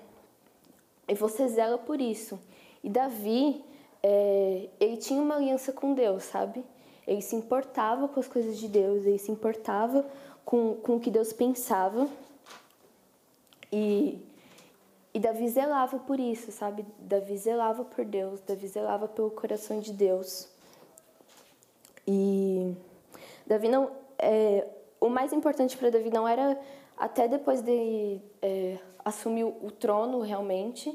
E 1.08 1.14
você 1.16 1.48
zela 1.48 1.78
por 1.78 2.00
isso. 2.00 2.40
E 2.84 2.90
Davi, 2.90 3.64
é, 4.04 4.70
ele 4.80 4.98
tinha 4.98 5.22
uma 5.22 5.36
aliança 5.36 5.74
com 5.74 5.94
Deus, 5.94 6.24
sabe? 6.24 6.64
Ele 7.08 7.22
se 7.22 7.36
importava 7.36 8.08
com 8.08 8.20
as 8.20 8.28
coisas 8.28 8.58
de 8.58 8.68
Deus, 8.68 9.06
ele 9.06 9.18
se 9.18 9.32
importava 9.32 10.06
com, 10.44 10.76
com 10.76 10.96
o 10.96 11.00
que 11.00 11.12
Deus 11.12 11.34
pensava. 11.34 12.08
E, 13.72 14.20
e 15.16 15.20
Davi 15.20 15.48
zelava 15.48 15.98
por 15.98 16.20
isso, 16.20 16.52
sabe? 16.52 16.86
Davi 17.00 17.38
zelava 17.38 17.86
por 17.86 18.04
Deus, 18.04 18.42
Davi 18.42 18.68
zelava 18.68 19.08
pelo 19.08 19.32
coração 19.32 19.80
de 19.80 19.94
Deus. 19.94 20.50
E 22.06 22.76
Davi 23.48 23.70
não. 23.70 23.92
É, 24.20 24.68
o 25.00 25.08
mais 25.08 25.32
importante 25.32 25.78
para 25.78 25.90
Davi 25.90 26.10
não 26.10 26.28
era, 26.28 26.60
até 26.98 27.30
depois 27.30 27.62
de 27.62 28.20
é, 28.42 28.78
assumir 29.06 29.46
o 29.46 29.72
trono 29.72 30.20
realmente, 30.20 30.94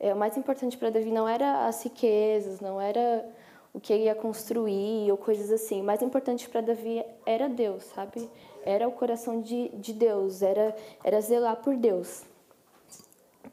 é, 0.00 0.12
o 0.12 0.16
mais 0.16 0.36
importante 0.36 0.76
para 0.76 0.90
Davi 0.90 1.12
não 1.12 1.28
era 1.28 1.68
as 1.68 1.80
riquezas, 1.84 2.60
não 2.60 2.80
era 2.80 3.24
o 3.72 3.78
que 3.78 3.92
ele 3.92 4.04
ia 4.06 4.16
construir 4.16 5.08
ou 5.12 5.16
coisas 5.16 5.52
assim. 5.52 5.80
O 5.80 5.84
mais 5.84 6.02
importante 6.02 6.48
para 6.48 6.60
Davi 6.60 7.04
era 7.24 7.48
Deus, 7.48 7.84
sabe? 7.84 8.28
Era 8.64 8.88
o 8.88 8.92
coração 8.92 9.40
de, 9.40 9.68
de 9.68 9.92
Deus, 9.92 10.42
era, 10.42 10.74
era 11.04 11.20
zelar 11.20 11.54
por 11.62 11.76
Deus. 11.76 12.28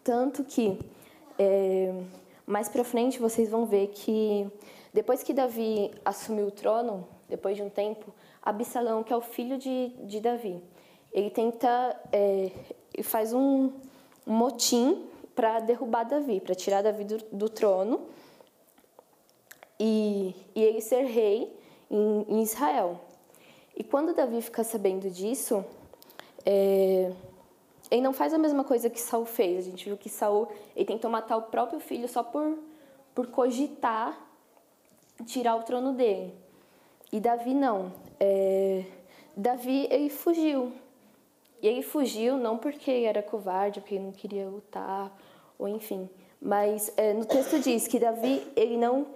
Tanto 0.07 0.45
que 0.45 0.79
é, 1.37 1.93
mais 2.45 2.69
para 2.69 2.81
frente 2.85 3.19
vocês 3.19 3.49
vão 3.49 3.65
ver 3.65 3.87
que 3.87 4.49
depois 4.93 5.21
que 5.21 5.33
Davi 5.33 5.91
assumiu 6.05 6.47
o 6.47 6.51
trono, 6.51 7.05
depois 7.27 7.57
de 7.57 7.61
um 7.61 7.69
tempo, 7.69 8.13
Absalão, 8.41 9.03
que 9.03 9.11
é 9.11 9.17
o 9.17 9.21
filho 9.21 9.57
de, 9.57 9.89
de 10.05 10.21
Davi, 10.21 10.63
ele 11.11 11.29
tenta, 11.29 11.93
é, 12.13 12.49
faz 13.03 13.33
um, 13.33 13.73
motim 14.25 15.05
para 15.35 15.59
derrubar 15.59 16.05
Davi, 16.05 16.39
para 16.39 16.55
tirar 16.55 16.81
Davi 16.81 17.03
do, 17.03 17.17
do 17.29 17.49
trono 17.49 18.07
e, 19.77 20.33
e, 20.55 20.63
ele 20.63 20.79
ser 20.79 21.03
rei 21.03 21.53
em, 21.91 22.25
em, 22.29 22.41
Israel. 22.43 22.97
E 23.75 23.83
quando 23.83 24.15
Davi 24.15 24.41
fica 24.41 24.63
sabendo 24.63 25.09
disso, 25.09 25.65
é, 26.45 27.11
ele 27.89 28.01
não 28.01 28.13
faz 28.13 28.33
a 28.33 28.37
mesma 28.37 28.63
coisa 28.63 28.89
que 28.89 28.99
Saul 28.99 29.25
fez. 29.25 29.67
A 29.67 29.69
gente 29.69 29.85
viu 29.85 29.97
que 29.97 30.09
Saul 30.09 30.47
ele 30.75 30.85
tentou 30.85 31.09
matar 31.09 31.37
o 31.37 31.43
próprio 31.43 31.79
filho 31.79 32.07
só 32.07 32.23
por, 32.23 32.57
por 33.15 33.27
cogitar 33.27 34.27
tirar 35.25 35.55
o 35.55 35.63
trono 35.63 35.93
dele. 35.93 36.33
E 37.11 37.19
Davi 37.19 37.53
não. 37.53 37.91
É, 38.19 38.83
Davi 39.35 39.87
ele 39.89 40.09
fugiu. 40.09 40.71
E 41.61 41.67
ele 41.67 41.81
fugiu 41.81 42.37
não 42.37 42.57
porque 42.57 42.91
ele 42.91 43.05
era 43.05 43.23
covarde, 43.23 43.79
porque 43.79 43.95
ele 43.95 44.03
não 44.03 44.11
queria 44.11 44.47
lutar, 44.47 45.11
ou 45.57 45.67
enfim. 45.67 46.09
Mas 46.39 46.91
é, 46.97 47.13
no 47.13 47.25
texto 47.25 47.59
diz 47.59 47.87
que 47.87 47.99
Davi 47.99 48.45
ele 48.55 48.77
não 48.77 49.07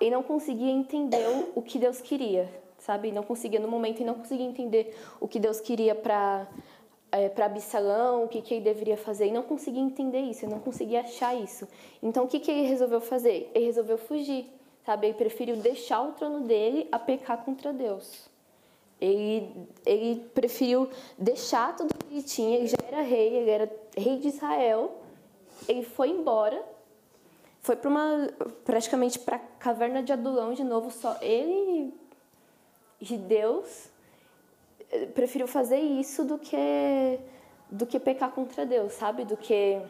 ele 0.00 0.10
não 0.10 0.24
conseguia 0.24 0.72
entender 0.72 1.52
o 1.54 1.62
que 1.62 1.78
Deus 1.78 2.00
queria, 2.00 2.50
sabe? 2.78 3.12
Não 3.12 3.22
conseguia 3.22 3.60
no 3.60 3.68
momento 3.68 4.00
e 4.00 4.04
não 4.04 4.14
conseguia 4.14 4.44
entender 4.44 4.94
o 5.20 5.28
que 5.28 5.38
Deus 5.38 5.60
queria 5.60 5.94
para 5.94 6.48
é, 7.14 7.28
para 7.28 7.46
Absalão, 7.46 8.24
o 8.24 8.28
que, 8.28 8.42
que 8.42 8.54
ele 8.54 8.64
deveria 8.64 8.96
fazer, 8.96 9.26
e 9.26 9.32
não 9.32 9.42
conseguia 9.42 9.82
entender 9.82 10.20
isso, 10.20 10.46
não 10.46 10.60
conseguia 10.60 11.00
achar 11.00 11.34
isso. 11.34 11.68
Então, 12.02 12.24
o 12.24 12.28
que, 12.28 12.40
que 12.40 12.50
ele 12.50 12.66
resolveu 12.66 13.00
fazer? 13.00 13.50
Ele 13.54 13.66
resolveu 13.66 13.98
fugir 13.98 14.46
sabe? 14.84 15.06
Ele 15.08 15.14
preferiu 15.14 15.56
deixar 15.56 16.02
o 16.02 16.12
trono 16.12 16.40
dele 16.40 16.88
a 16.92 16.98
pecar 16.98 17.44
contra 17.44 17.72
Deus. 17.72 18.28
Ele, 19.00 19.68
ele 19.84 20.20
preferiu 20.34 20.88
deixar 21.18 21.74
tudo 21.76 21.94
que 21.94 22.14
ele 22.14 22.22
tinha, 22.22 22.58
ele 22.58 22.68
já 22.68 22.76
era 22.86 23.02
rei, 23.02 23.36
ele 23.36 23.50
era 23.50 23.72
rei 23.96 24.18
de 24.18 24.28
Israel. 24.28 25.00
Ele 25.68 25.82
foi 25.82 26.10
embora, 26.10 26.62
foi 27.60 27.76
para 27.76 27.88
uma 27.88 28.28
praticamente 28.64 29.18
para 29.18 29.36
a 29.36 29.38
caverna 29.38 30.02
de 30.02 30.12
Adulão 30.12 30.52
de 30.52 30.62
novo, 30.62 30.90
só 30.90 31.16
ele 31.20 31.94
e 33.00 33.16
Deus 33.16 33.88
preferiu 35.14 35.46
fazer 35.46 35.78
isso 35.78 36.24
do 36.24 36.38
que 36.38 37.18
do 37.70 37.86
que 37.86 37.98
pecar 37.98 38.30
contra 38.30 38.64
Deus, 38.64 38.92
sabe? 38.92 39.24
Do 39.24 39.36
que 39.36 39.80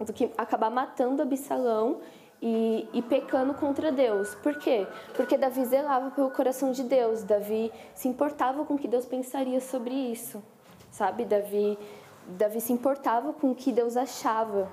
do 0.00 0.12
que 0.12 0.30
acabar 0.36 0.70
matando 0.70 1.22
Absalão 1.22 2.00
e, 2.40 2.86
e, 2.92 3.02
pecando 3.02 3.54
contra 3.54 3.90
Deus. 3.90 4.34
Por 4.36 4.58
quê? 4.58 4.86
Porque 5.14 5.38
Davi 5.38 5.64
zelava 5.64 6.10
pelo 6.10 6.30
coração 6.30 6.70
de 6.70 6.82
Deus. 6.82 7.22
Davi 7.22 7.72
se 7.94 8.08
importava 8.08 8.64
com 8.64 8.74
o 8.74 8.78
que 8.78 8.88
Deus 8.88 9.06
pensaria 9.06 9.60
sobre 9.60 9.94
isso, 9.94 10.42
sabe? 10.90 11.24
Davi, 11.24 11.78
Davi 12.26 12.60
se 12.60 12.72
importava 12.72 13.32
com 13.32 13.50
o 13.50 13.54
que 13.54 13.72
Deus 13.72 13.96
achava. 13.96 14.68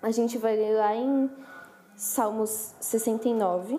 A 0.00 0.10
gente 0.10 0.38
vai 0.38 0.56
ler 0.56 0.74
lá 0.76 0.96
em 0.96 1.30
Salmos 1.94 2.74
69, 2.80 3.78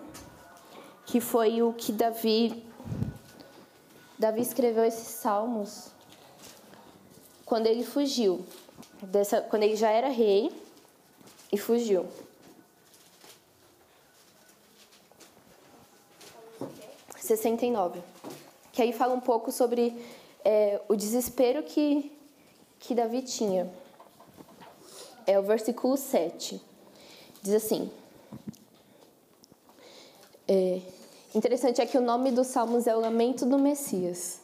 que 1.04 1.20
foi 1.20 1.60
o 1.60 1.72
que 1.72 1.92
Davi 1.92 2.64
Davi 4.18 4.40
escreveu 4.40 4.84
esses 4.84 5.08
salmos 5.08 5.88
quando 7.44 7.66
ele 7.66 7.84
fugiu, 7.84 8.44
dessa, 9.02 9.40
quando 9.42 9.64
ele 9.64 9.76
já 9.76 9.90
era 9.90 10.08
rei 10.08 10.50
e 11.52 11.58
fugiu. 11.58 12.06
69, 17.20 18.02
que 18.72 18.82
aí 18.82 18.92
fala 18.92 19.14
um 19.14 19.20
pouco 19.20 19.50
sobre 19.50 20.04
é, 20.44 20.80
o 20.88 20.94
desespero 20.94 21.62
que, 21.62 22.12
que 22.78 22.94
Davi 22.94 23.22
tinha. 23.22 23.70
É 25.26 25.38
o 25.38 25.42
versículo 25.42 25.96
7. 25.96 26.60
Diz 27.42 27.54
assim. 27.54 27.90
É, 30.46 30.80
interessante 31.34 31.80
é 31.80 31.86
que 31.86 31.98
o 31.98 32.00
nome 32.00 32.30
dos 32.30 32.46
Salmos 32.48 32.86
é 32.86 32.96
o 32.96 33.00
Lamento 33.00 33.44
do 33.44 33.58
Messias. 33.58 34.40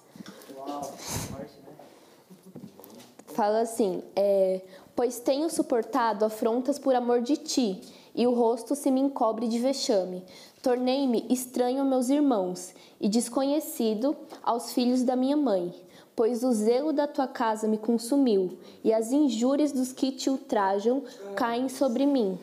Fala 3.29 3.61
assim: 3.61 4.03
é, 4.17 4.61
Pois 4.95 5.19
tenho 5.19 5.49
suportado 5.49 6.25
afrontas 6.25 6.79
por 6.79 6.95
amor 6.95 7.23
de 7.23 7.37
ti, 7.37 7.81
e 8.15 8.27
o 8.27 8.35
rosto 8.35 8.75
se 8.75 8.91
me 8.91 9.01
encobre 9.01 9.49
de 9.49 9.59
vexame. 9.59 10.23
Tornei-me 10.63 11.25
estranho 11.31 11.81
a 11.81 11.85
meus 11.85 12.11
irmãos 12.11 12.75
e 13.01 13.09
desconhecido 13.09 14.15
aos 14.43 14.73
filhos 14.73 15.03
da 15.03 15.17
minha 15.17 15.37
mãe, 15.37 15.75
pois 16.15 16.45
o 16.45 16.53
zelo 16.53 16.93
da 16.93 17.07
tua 17.07 17.27
casa 17.27 17.67
me 17.67 17.79
consumiu 17.79 18.59
e 18.85 18.93
as 18.93 19.11
injúrias 19.11 19.73
dos 19.73 19.91
que 19.91 20.13
te 20.13 20.29
ultrajam 20.29 21.03
caem 21.35 21.71
sobre 21.71 22.05
mim. 22.05 22.39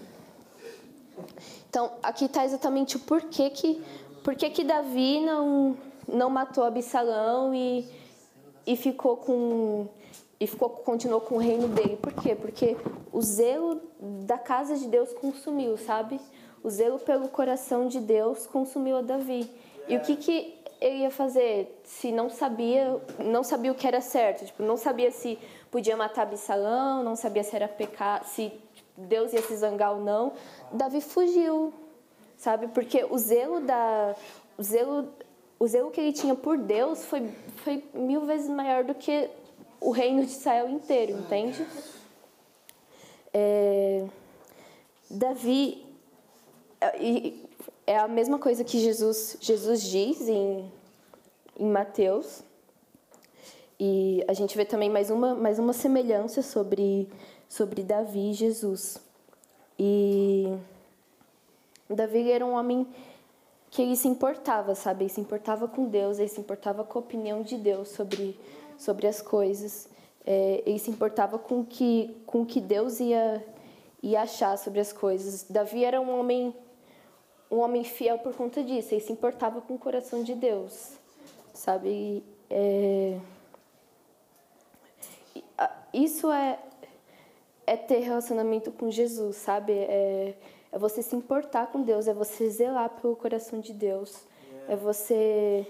Então, 1.69 1.91
aqui 2.01 2.25
está 2.25 2.43
exatamente 2.43 2.95
o 2.95 2.99
porquê 3.01 3.51
que, 3.51 3.79
porquê 4.27 4.49
que 4.49 4.65
Davi 4.65 5.21
não, 5.21 5.77
não 6.05 6.29
matou 6.29 6.65
Absalão 6.65 7.55
e, 7.55 7.87
e 8.65 8.75
ficou 8.75 9.15
com 9.15 9.87
e 10.37 10.45
ficou, 10.45 10.69
continuou 10.69 11.21
com 11.21 11.35
o 11.35 11.37
reino 11.37 11.69
dele. 11.69 11.95
Por 11.95 12.11
quê? 12.11 12.35
Porque 12.35 12.75
o 13.13 13.21
zelo 13.21 13.81
da 14.27 14.37
casa 14.37 14.75
de 14.75 14.85
Deus 14.89 15.13
consumiu, 15.13 15.77
sabe? 15.77 16.19
O 16.61 16.69
zelo 16.69 16.99
pelo 16.99 17.29
coração 17.29 17.87
de 17.87 18.01
Deus 18.01 18.45
consumiu 18.45 18.97
a 18.97 19.01
Davi. 19.01 19.49
E 19.87 19.95
o 19.95 20.01
que, 20.01 20.17
que 20.17 20.55
ele 20.81 20.97
ia 21.03 21.09
fazer 21.09 21.79
se 21.85 22.11
não 22.11 22.29
sabia, 22.29 23.01
não 23.23 23.45
sabia 23.45 23.71
o 23.71 23.75
que 23.75 23.87
era 23.87 24.01
certo? 24.01 24.45
Tipo, 24.45 24.61
não 24.61 24.75
sabia 24.75 25.09
se 25.09 25.39
podia 25.71 25.95
matar 25.95 26.23
Absalão, 26.23 27.01
não 27.01 27.15
sabia 27.15 27.45
se 27.45 27.55
era 27.55 27.69
pecado, 27.69 28.25
se 28.25 28.51
Deus 28.97 29.31
ia 29.31 29.41
se 29.41 29.55
zangar 29.55 29.93
ou 29.93 30.01
não. 30.01 30.33
Davi 30.73 30.99
fugiu, 30.99 31.73
sabe? 32.37 32.67
Porque 32.67 33.05
o 33.09 33.17
zelo 33.17 33.59
da 33.59 34.15
o 34.57 34.63
zelo 34.63 35.09
o 35.59 35.67
zelo 35.67 35.91
que 35.91 35.99
ele 35.99 36.13
tinha 36.13 36.35
por 36.35 36.57
Deus 36.57 37.03
foi, 37.05 37.29
foi 37.57 37.83
mil 37.93 38.25
vezes 38.25 38.47
maior 38.47 38.83
do 38.83 38.93
que 38.93 39.29
o 39.81 39.91
reino 39.91 40.23
de 40.23 40.31
Israel 40.31 40.69
inteiro, 40.69 41.13
entende? 41.13 41.65
É, 43.33 44.05
Davi, 45.09 45.83
é 47.85 47.97
a 47.97 48.07
mesma 48.07 48.37
coisa 48.37 48.63
que 48.63 48.79
Jesus, 48.79 49.37
Jesus 49.39 49.81
diz 49.81 50.27
em, 50.27 50.71
em 51.57 51.67
Mateus. 51.67 52.43
E 53.79 54.23
a 54.27 54.33
gente 54.33 54.57
vê 54.57 54.65
também 54.65 54.89
mais 54.89 55.09
uma, 55.09 55.35
mais 55.35 55.59
uma 55.59 55.73
semelhança 55.73 56.41
sobre, 56.41 57.07
sobre 57.47 57.83
Davi 57.83 58.31
e 58.31 58.33
Jesus. 58.33 58.99
E 59.77 60.51
Davi 61.95 62.31
era 62.31 62.45
um 62.45 62.53
homem 62.53 62.87
que 63.69 63.81
ele 63.81 63.95
se 63.95 64.07
importava, 64.07 64.75
sabe? 64.75 65.03
Ele 65.03 65.09
se 65.09 65.21
importava 65.21 65.67
com 65.67 65.85
Deus, 65.85 66.19
ele 66.19 66.27
se 66.27 66.39
importava 66.39 66.83
com 66.83 66.99
a 66.99 67.01
opinião 67.01 67.41
de 67.41 67.57
Deus 67.57 67.89
sobre, 67.89 68.39
sobre 68.77 69.07
as 69.07 69.21
coisas. 69.21 69.89
É, 70.25 70.63
ele 70.65 70.79
se 70.79 70.91
importava 70.91 71.37
com 71.37 71.63
que, 71.63 72.15
com 72.25 72.45
que 72.45 72.59
Deus 72.59 72.99
ia, 72.99 73.45
ia 74.01 74.21
achar 74.21 74.57
sobre 74.57 74.79
as 74.79 74.91
coisas. 74.91 75.45
Davi 75.49 75.83
era 75.83 75.99
um 76.01 76.19
homem 76.19 76.53
um 77.49 77.59
homem 77.59 77.83
fiel 77.83 78.19
por 78.19 78.35
conta 78.35 78.63
disso. 78.63 78.93
Ele 78.93 79.01
se 79.01 79.11
importava 79.11 79.61
com 79.61 79.75
o 79.75 79.79
coração 79.79 80.23
de 80.23 80.35
Deus, 80.35 80.93
sabe? 81.53 82.23
É... 82.49 83.17
Isso 85.93 86.31
é, 86.31 86.59
é 87.65 87.75
ter 87.75 87.99
relacionamento 87.99 88.71
com 88.71 88.91
Jesus, 88.91 89.37
sabe? 89.37 89.73
É, 89.73 90.35
é 90.71 90.77
você 90.77 91.01
se 91.01 91.15
importar 91.15 91.67
com 91.67 91.81
Deus, 91.81 92.07
é 92.07 92.13
você 92.13 92.49
zelar 92.49 92.89
pelo 92.89 93.15
coração 93.15 93.59
de 93.59 93.73
Deus, 93.73 94.25
é 94.67 94.75
você 94.75 95.65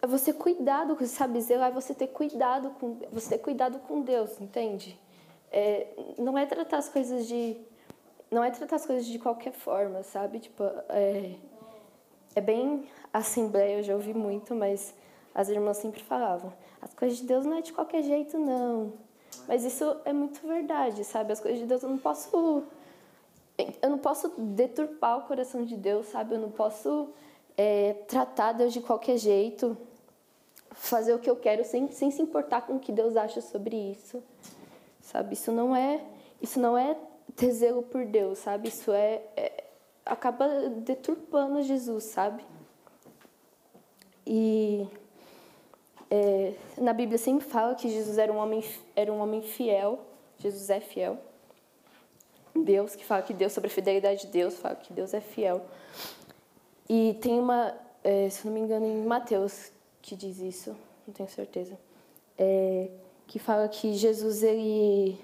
é 0.00 0.06
você 0.06 0.32
cuidado, 0.32 0.96
sabe? 1.06 1.40
Zelar 1.40 1.70
é 1.70 1.72
você 1.72 1.92
ter 1.92 2.08
cuidado 2.08 2.70
com 2.78 2.98
você 3.12 3.30
ter 3.30 3.38
cuidado 3.38 3.78
com 3.80 4.00
Deus, 4.00 4.40
entende? 4.40 4.98
É, 5.50 5.88
não 6.18 6.38
é 6.38 6.46
tratar 6.46 6.78
as 6.78 6.88
coisas 6.88 7.26
de 7.26 7.56
não 8.30 8.44
é 8.44 8.50
tratar 8.50 8.76
as 8.76 8.86
coisas 8.86 9.06
de 9.06 9.18
qualquer 9.18 9.52
forma, 9.52 10.02
sabe? 10.02 10.38
Tipo, 10.38 10.64
é, 10.88 11.34
é 12.34 12.40
bem 12.40 12.86
assembleia, 13.12 13.78
eu 13.78 13.82
já 13.82 13.94
ouvi 13.94 14.12
muito, 14.12 14.54
mas 14.54 14.94
as 15.34 15.48
irmãs 15.48 15.78
sempre 15.78 16.02
falavam: 16.02 16.52
as 16.80 16.92
coisas 16.94 17.18
de 17.18 17.24
Deus 17.24 17.44
não 17.44 17.58
é 17.58 17.62
de 17.62 17.72
qualquer 17.72 18.02
jeito, 18.02 18.38
não. 18.38 18.92
Mas 19.46 19.64
isso 19.64 19.96
é 20.04 20.12
muito 20.12 20.46
verdade, 20.46 21.04
sabe? 21.04 21.32
As 21.32 21.40
coisas 21.40 21.60
de 21.60 21.66
Deus 21.66 21.82
eu 21.82 21.88
não 21.88 21.98
posso. 21.98 22.64
Eu 23.82 23.90
não 23.90 23.98
posso 23.98 24.32
deturpar 24.38 25.18
o 25.18 25.22
coração 25.22 25.64
de 25.64 25.76
Deus, 25.76 26.06
sabe? 26.06 26.34
Eu 26.34 26.40
não 26.40 26.50
posso 26.50 27.10
é, 27.56 27.94
tratar 28.06 28.52
Deus 28.52 28.72
de 28.72 28.80
qualquer 28.80 29.18
jeito, 29.18 29.76
fazer 30.70 31.12
o 31.12 31.18
que 31.18 31.28
eu 31.28 31.34
quero 31.34 31.64
sem, 31.64 31.90
sem 31.90 32.10
se 32.10 32.22
importar 32.22 32.62
com 32.62 32.76
o 32.76 32.78
que 32.78 32.92
Deus 32.92 33.16
acha 33.16 33.40
sobre 33.40 33.76
isso, 33.76 34.22
sabe? 35.00 35.34
Isso 35.34 35.50
não 35.50 35.74
é, 35.74 36.00
isso 36.40 36.60
não 36.60 36.78
é 36.78 36.96
ter 37.34 37.50
zelo 37.50 37.82
por 37.82 38.04
Deus, 38.04 38.38
sabe? 38.38 38.68
Isso 38.68 38.92
é, 38.92 39.22
é 39.36 39.64
acaba 40.06 40.46
deturpando 40.70 41.62
Jesus, 41.62 42.04
sabe? 42.04 42.44
E 44.26 44.86
é, 46.10 46.54
na 46.78 46.92
Bíblia 46.92 47.18
sempre 47.18 47.46
fala 47.46 47.74
que 47.74 47.88
Jesus 47.88 48.18
era 48.18 48.32
um 48.32 48.36
homem 48.36 48.62
era 48.94 49.12
um 49.12 49.20
homem 49.20 49.42
fiel. 49.42 50.00
Jesus 50.38 50.70
é 50.70 50.80
fiel. 50.80 51.18
Deus 52.62 52.94
que 52.94 53.04
fala 53.04 53.22
que 53.22 53.32
Deus 53.32 53.52
sobre 53.52 53.68
a 53.68 53.70
fidelidade 53.70 54.22
de 54.22 54.26
Deus 54.28 54.58
fala 54.58 54.76
que 54.76 54.92
Deus 54.92 55.14
é 55.14 55.20
fiel. 55.20 55.64
E 56.88 57.16
tem 57.20 57.38
uma, 57.38 57.74
é, 58.02 58.28
se 58.30 58.46
não 58.46 58.52
me 58.52 58.60
engano, 58.60 58.86
em 58.86 59.04
Mateus 59.04 59.70
que 60.00 60.16
diz 60.16 60.38
isso, 60.38 60.76
não 61.06 61.12
tenho 61.12 61.28
certeza, 61.28 61.78
é, 62.38 62.88
que 63.26 63.38
fala 63.38 63.68
que 63.68 63.92
Jesus 63.92 64.42
ele 64.42 65.18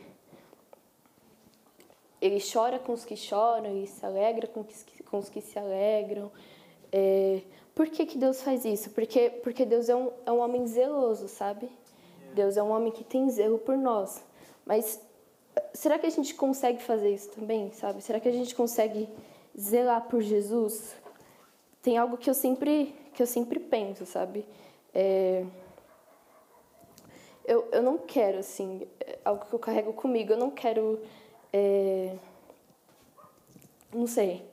ele 2.20 2.38
chora 2.40 2.78
com 2.78 2.92
os 2.92 3.04
que 3.04 3.16
choram 3.16 3.76
e 3.76 3.86
se 3.86 4.04
alegra 4.04 4.46
com, 4.46 4.64
que, 4.64 5.02
com 5.02 5.18
os 5.18 5.28
que 5.28 5.42
se 5.42 5.58
alegram. 5.58 6.30
É, 6.90 7.42
por 7.74 7.86
que, 7.88 8.06
que 8.06 8.16
Deus 8.16 8.40
faz 8.40 8.64
isso? 8.64 8.88
Porque, 8.90 9.28
porque 9.42 9.66
Deus 9.66 9.90
é 9.90 9.96
um, 9.96 10.10
é 10.24 10.32
um 10.32 10.38
homem 10.38 10.66
zeloso, 10.66 11.28
sabe? 11.28 11.68
Deus 12.34 12.56
é 12.56 12.62
um 12.62 12.70
homem 12.70 12.90
que 12.90 13.04
tem 13.04 13.28
zelo 13.28 13.58
por 13.58 13.76
nós. 13.76 14.24
Mas 14.64 15.00
será 15.74 15.98
que 15.98 16.06
a 16.06 16.10
gente 16.10 16.34
consegue 16.34 16.82
fazer 16.82 17.12
isso 17.12 17.30
também, 17.30 17.70
sabe? 17.72 18.00
Será 18.00 18.18
que 18.18 18.28
a 18.28 18.32
gente 18.32 18.54
consegue 18.54 19.08
zelar 19.58 20.02
por 20.08 20.22
Jesus? 20.22 20.96
Tem 21.82 21.98
algo 21.98 22.16
que 22.16 22.30
eu 22.30 22.34
sempre, 22.34 22.94
que 23.12 23.22
eu 23.22 23.26
sempre 23.26 23.60
penso, 23.60 24.06
sabe? 24.06 24.46
É, 24.94 25.44
eu, 27.44 27.68
eu 27.72 27.82
não 27.82 27.98
quero, 27.98 28.38
assim, 28.38 28.86
é 29.00 29.18
algo 29.24 29.44
que 29.44 29.52
eu 29.52 29.58
carrego 29.58 29.92
comigo, 29.92 30.32
eu 30.32 30.38
não 30.38 30.50
quero 30.50 31.00
é, 31.52 32.16
não 33.92 34.08
sei. 34.08 34.44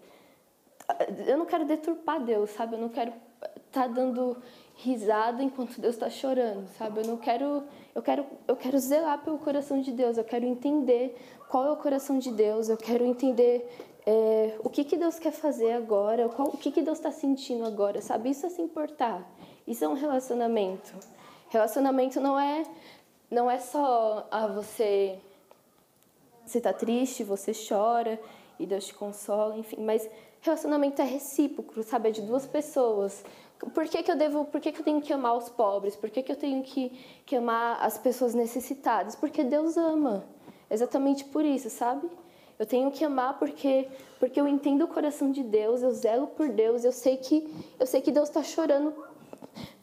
Eu 1.26 1.38
não 1.38 1.48
quero 1.48 1.66
deturpar 1.66 2.24
Deus, 2.24 2.52
sabe? 2.52 2.76
Eu 2.76 2.80
não 2.80 2.90
quero 2.90 3.12
estar 3.42 3.62
tá 3.72 3.88
dando 3.88 4.38
risada 4.84 5.44
enquanto 5.44 5.80
Deus 5.80 5.96
está 5.96 6.10
chorando, 6.10 6.68
sabe? 6.78 7.02
Eu 7.02 7.08
não 7.08 7.18
quero, 7.18 7.64
eu 7.94 8.02
quero, 8.02 8.26
eu 8.48 8.56
quero 8.56 8.80
zelar 8.80 9.24
pelo 9.24 9.38
coração 9.38 9.80
de 9.80 9.92
Deus. 9.92 10.18
Eu 10.18 10.24
quero 10.24 10.46
entender 10.46 11.16
qual 11.50 11.66
é 11.66 11.72
o 11.72 11.78
coração 11.78 12.18
de 12.18 12.32
Deus. 12.32 12.68
Eu 12.68 12.78
quero 12.78 13.06
entender 13.06 13.70
é, 14.06 14.58
o 14.64 14.70
que 14.70 14.84
que 14.84 14.98
Deus 14.98 15.20
quer 15.20 15.32
fazer 15.32 15.74
agora, 15.74 16.28
qual, 16.30 16.48
o 16.48 16.58
que 16.58 16.72
que 16.72 16.82
Deus 16.82 16.98
está 16.98 17.12
sentindo 17.12 17.66
agora, 17.66 18.02
sabe? 18.02 18.32
Isso 18.32 18.46
é 18.46 18.50
se 18.50 18.62
importar. 18.62 19.24
Isso 19.68 19.86
é 19.86 19.88
um 19.88 19.94
relacionamento. 19.94 20.94
Relacionamento 21.50 22.20
não 22.20 22.40
é, 22.40 22.64
não 23.30 23.52
é 23.52 23.60
só 23.60 24.28
a 24.32 24.46
ah, 24.46 24.48
você 24.48 25.20
você 26.46 26.58
está 26.58 26.74
triste, 26.74 27.24
você 27.24 27.52
chora 27.54 28.20
e 28.60 28.66
Deus 28.66 28.88
te 28.88 28.94
consola, 28.94 29.58
enfim. 29.58 29.78
Mas 29.80 30.10
relacionamento 30.42 31.02
é 31.02 31.06
recíproco, 31.06 31.84
sabe? 31.84 32.10
É 32.10 32.12
de 32.12 32.22
duas 32.22 32.46
pessoas. 32.46 33.24
Por 33.70 33.86
que, 33.88 34.02
que 34.02 34.12
eu 34.12 34.16
devo, 34.16 34.46
por 34.46 34.60
que, 34.60 34.72
que 34.72 34.80
eu 34.80 34.84
tenho 34.84 35.02
que 35.02 35.14
amar 35.14 35.38
os 35.38 35.50
pobres? 35.50 35.96
Por 35.96 36.10
que, 36.10 36.24
que 36.24 36.32
eu 36.32 36.36
tenho 36.36 36.64
que, 36.64 36.90
que 37.26 37.36
amar 37.36 37.78
as 37.82 37.98
pessoas 37.98 38.34
necessitadas? 38.34 39.16
Porque 39.16 39.44
Deus 39.44 39.78
ama. 39.78 40.26
Exatamente 40.70 41.26
por 41.26 41.46
isso, 41.46 41.70
sabe? 41.70 42.10
Eu 42.58 42.66
tenho 42.66 42.92
que 42.92 43.04
amar 43.04 43.38
porque 43.40 43.88
porque 44.20 44.40
eu 44.40 44.48
entendo 44.48 44.84
o 44.84 44.88
coração 44.88 45.32
de 45.32 45.42
Deus, 45.42 45.82
eu 45.82 45.92
zelo 45.92 46.28
por 46.28 46.48
Deus, 46.48 46.84
eu 46.84 46.92
sei 46.92 47.18
que 47.18 47.52
eu 47.80 47.88
sei 47.88 48.02
que 48.02 48.12
Deus 48.12 48.30
está 48.30 48.44
chorando 48.44 48.94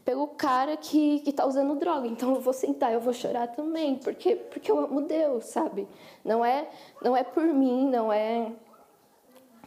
pelo 0.09 0.27
cara 0.29 0.75
que, 0.75 1.21
que 1.21 1.33
tá 1.33 1.45
usando 1.45 1.75
droga. 1.75 2.07
Então 2.07 2.35
eu 2.35 2.41
vou 2.41 2.55
sentar, 2.55 2.93
eu 2.95 3.01
vou 3.01 3.13
chorar 3.13 3.49
também, 3.49 3.97
porque, 3.97 4.37
porque 4.37 4.71
eu 4.71 4.79
amo 4.79 5.03
Deus, 5.03 5.45
sabe? 5.45 5.87
Não 6.25 6.43
é, 6.43 6.67
não 7.03 7.15
é 7.15 7.23
por 7.23 7.45
mim, 7.45 7.87
não 7.91 8.11
é. 8.11 8.51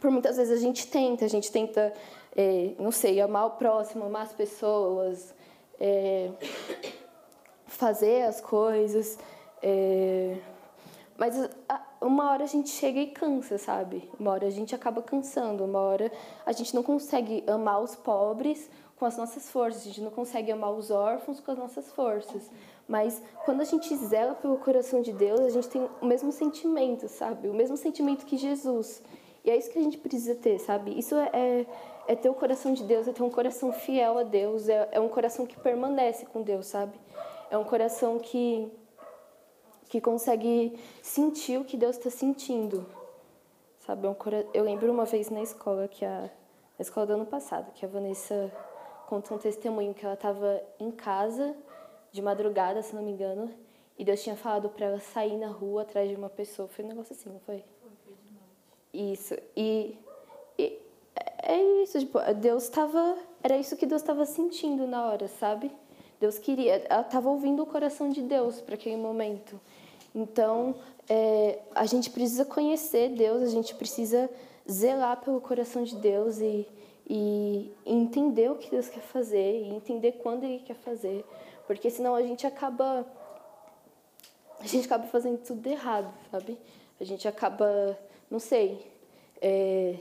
Por 0.00 0.10
muitas 0.10 0.38
vezes 0.38 0.58
a 0.58 0.60
gente 0.60 0.88
tenta, 0.88 1.24
a 1.24 1.28
gente 1.28 1.52
tenta, 1.52 1.94
é, 2.36 2.74
não 2.78 2.90
sei, 2.90 3.20
amar 3.20 3.46
o 3.46 3.50
próximo, 3.52 4.04
amar 4.04 4.22
as 4.22 4.32
pessoas, 4.32 5.34
é, 5.78 6.30
fazer 7.66 8.22
as 8.22 8.40
coisas. 8.40 9.18
É, 9.62 10.36
mas 11.16 11.36
uma 12.00 12.30
hora 12.30 12.44
a 12.44 12.48
gente 12.48 12.70
chega 12.70 12.98
e 12.98 13.08
cansa, 13.08 13.58
sabe? 13.58 14.10
Uma 14.18 14.32
hora 14.32 14.46
a 14.46 14.50
gente 14.50 14.74
acaba 14.74 15.02
cansando, 15.02 15.64
uma 15.64 15.78
hora 15.80 16.10
a 16.44 16.52
gente 16.52 16.74
não 16.74 16.82
consegue 16.82 17.44
amar 17.46 17.80
os 17.80 17.94
pobres 17.94 18.68
com 18.96 19.06
as 19.06 19.16
nossas 19.16 19.50
forças, 19.50 19.82
a 19.82 19.84
gente 19.86 20.00
não 20.00 20.10
consegue 20.10 20.50
amar 20.52 20.72
os 20.72 20.90
órfãos 20.90 21.40
com 21.40 21.50
as 21.50 21.58
nossas 21.58 21.92
forças. 21.92 22.50
Mas 22.88 23.22
quando 23.44 23.60
a 23.60 23.64
gente 23.64 23.94
zela 23.96 24.34
pelo 24.34 24.58
coração 24.58 25.00
de 25.02 25.12
Deus, 25.12 25.40
a 25.40 25.50
gente 25.50 25.68
tem 25.68 25.88
o 26.00 26.06
mesmo 26.06 26.32
sentimento, 26.32 27.08
sabe? 27.08 27.48
O 27.48 27.54
mesmo 27.54 27.76
sentimento 27.76 28.24
que 28.26 28.36
Jesus. 28.36 29.02
E 29.44 29.50
é 29.50 29.56
isso 29.56 29.70
que 29.70 29.78
a 29.78 29.82
gente 29.82 29.98
precisa 29.98 30.34
ter, 30.34 30.58
sabe? 30.58 30.96
Isso 30.96 31.16
é, 31.16 31.30
é, 31.32 31.66
é 32.06 32.14
ter 32.14 32.28
o 32.28 32.34
coração 32.34 32.72
de 32.72 32.82
Deus, 32.82 33.06
é 33.06 33.12
ter 33.12 33.22
um 33.22 33.30
coração 33.30 33.72
fiel 33.72 34.18
a 34.18 34.22
Deus, 34.22 34.68
é, 34.68 34.88
é 34.92 35.00
um 35.00 35.08
coração 35.08 35.46
que 35.46 35.58
permanece 35.58 36.26
com 36.26 36.42
Deus, 36.42 36.66
sabe? 36.66 36.98
É 37.50 37.56
um 37.56 37.64
coração 37.64 38.18
que, 38.18 38.70
que 39.88 40.00
consegue 40.00 40.78
sentir 41.02 41.58
o 41.58 41.64
que 41.64 41.76
Deus 41.76 41.96
está 41.96 42.10
sentindo, 42.10 42.86
sabe? 43.80 44.06
É 44.06 44.10
um. 44.10 44.16
Eu 44.52 44.64
lembro 44.64 44.90
uma 44.90 45.04
vez 45.04 45.30
na 45.30 45.42
escola 45.42 45.86
que 45.88 46.04
a 46.04 46.30
na 46.78 46.82
escola 46.82 47.06
do 47.06 47.12
ano 47.12 47.26
passado, 47.26 47.70
que 47.72 47.84
a 47.84 47.88
Vanessa 47.88 48.50
conta 49.06 49.34
um 49.34 49.38
testemunho 49.38 49.94
que 49.94 50.04
ela 50.04 50.14
estava 50.14 50.62
em 50.80 50.90
casa 50.90 51.54
de 52.10 52.22
madrugada, 52.22 52.82
se 52.82 52.94
não 52.94 53.02
me 53.02 53.10
engano, 53.10 53.52
e 53.98 54.04
Deus 54.04 54.22
tinha 54.22 54.36
falado 54.36 54.68
para 54.68 54.86
ela 54.86 55.00
sair 55.00 55.36
na 55.36 55.48
rua 55.48 55.82
atrás 55.82 56.08
de 56.08 56.16
uma 56.16 56.30
pessoa. 56.30 56.66
Foi 56.66 56.84
um 56.84 56.88
negócio 56.88 57.14
assim, 57.14 57.30
não 57.30 57.40
foi? 57.40 57.64
Foi, 57.80 57.90
de 58.92 59.12
Isso. 59.12 59.36
E 59.56 59.98
é 61.42 61.82
isso, 61.82 61.98
tipo, 61.98 62.18
Deus 62.40 62.64
estava, 62.64 63.16
era 63.42 63.56
isso 63.56 63.76
que 63.76 63.86
Deus 63.86 64.02
estava 64.02 64.24
sentindo 64.24 64.86
na 64.86 65.06
hora, 65.06 65.28
sabe? 65.28 65.70
Deus 66.20 66.38
queria, 66.38 66.84
ela 66.88 67.02
estava 67.02 67.28
ouvindo 67.28 67.62
o 67.62 67.66
coração 67.66 68.08
de 68.10 68.22
Deus 68.22 68.60
para 68.60 68.74
aquele 68.74 68.96
momento. 68.96 69.60
Então, 70.14 70.74
é, 71.08 71.58
a 71.74 71.84
gente 71.84 72.10
precisa 72.10 72.44
conhecer 72.44 73.10
Deus, 73.10 73.42
a 73.42 73.50
gente 73.50 73.74
precisa 73.74 74.30
zelar 74.70 75.20
pelo 75.20 75.40
coração 75.40 75.82
de 75.82 75.96
Deus 75.96 76.38
e 76.38 76.66
e 77.08 77.70
entender 77.84 78.50
o 78.50 78.56
que 78.56 78.70
Deus 78.70 78.88
quer 78.88 79.02
fazer 79.02 79.62
e 79.62 79.68
entender 79.68 80.12
quando 80.22 80.44
Ele 80.44 80.60
quer 80.60 80.76
fazer, 80.76 81.24
porque 81.66 81.90
senão 81.90 82.14
a 82.14 82.22
gente 82.22 82.46
acaba 82.46 83.06
a 84.60 84.66
gente 84.66 84.86
acaba 84.86 85.06
fazendo 85.08 85.38
tudo 85.38 85.66
errado, 85.66 86.12
sabe? 86.30 86.56
A 87.00 87.04
gente 87.04 87.26
acaba, 87.26 87.98
não 88.30 88.38
sei, 88.38 88.86
é, 89.40 89.96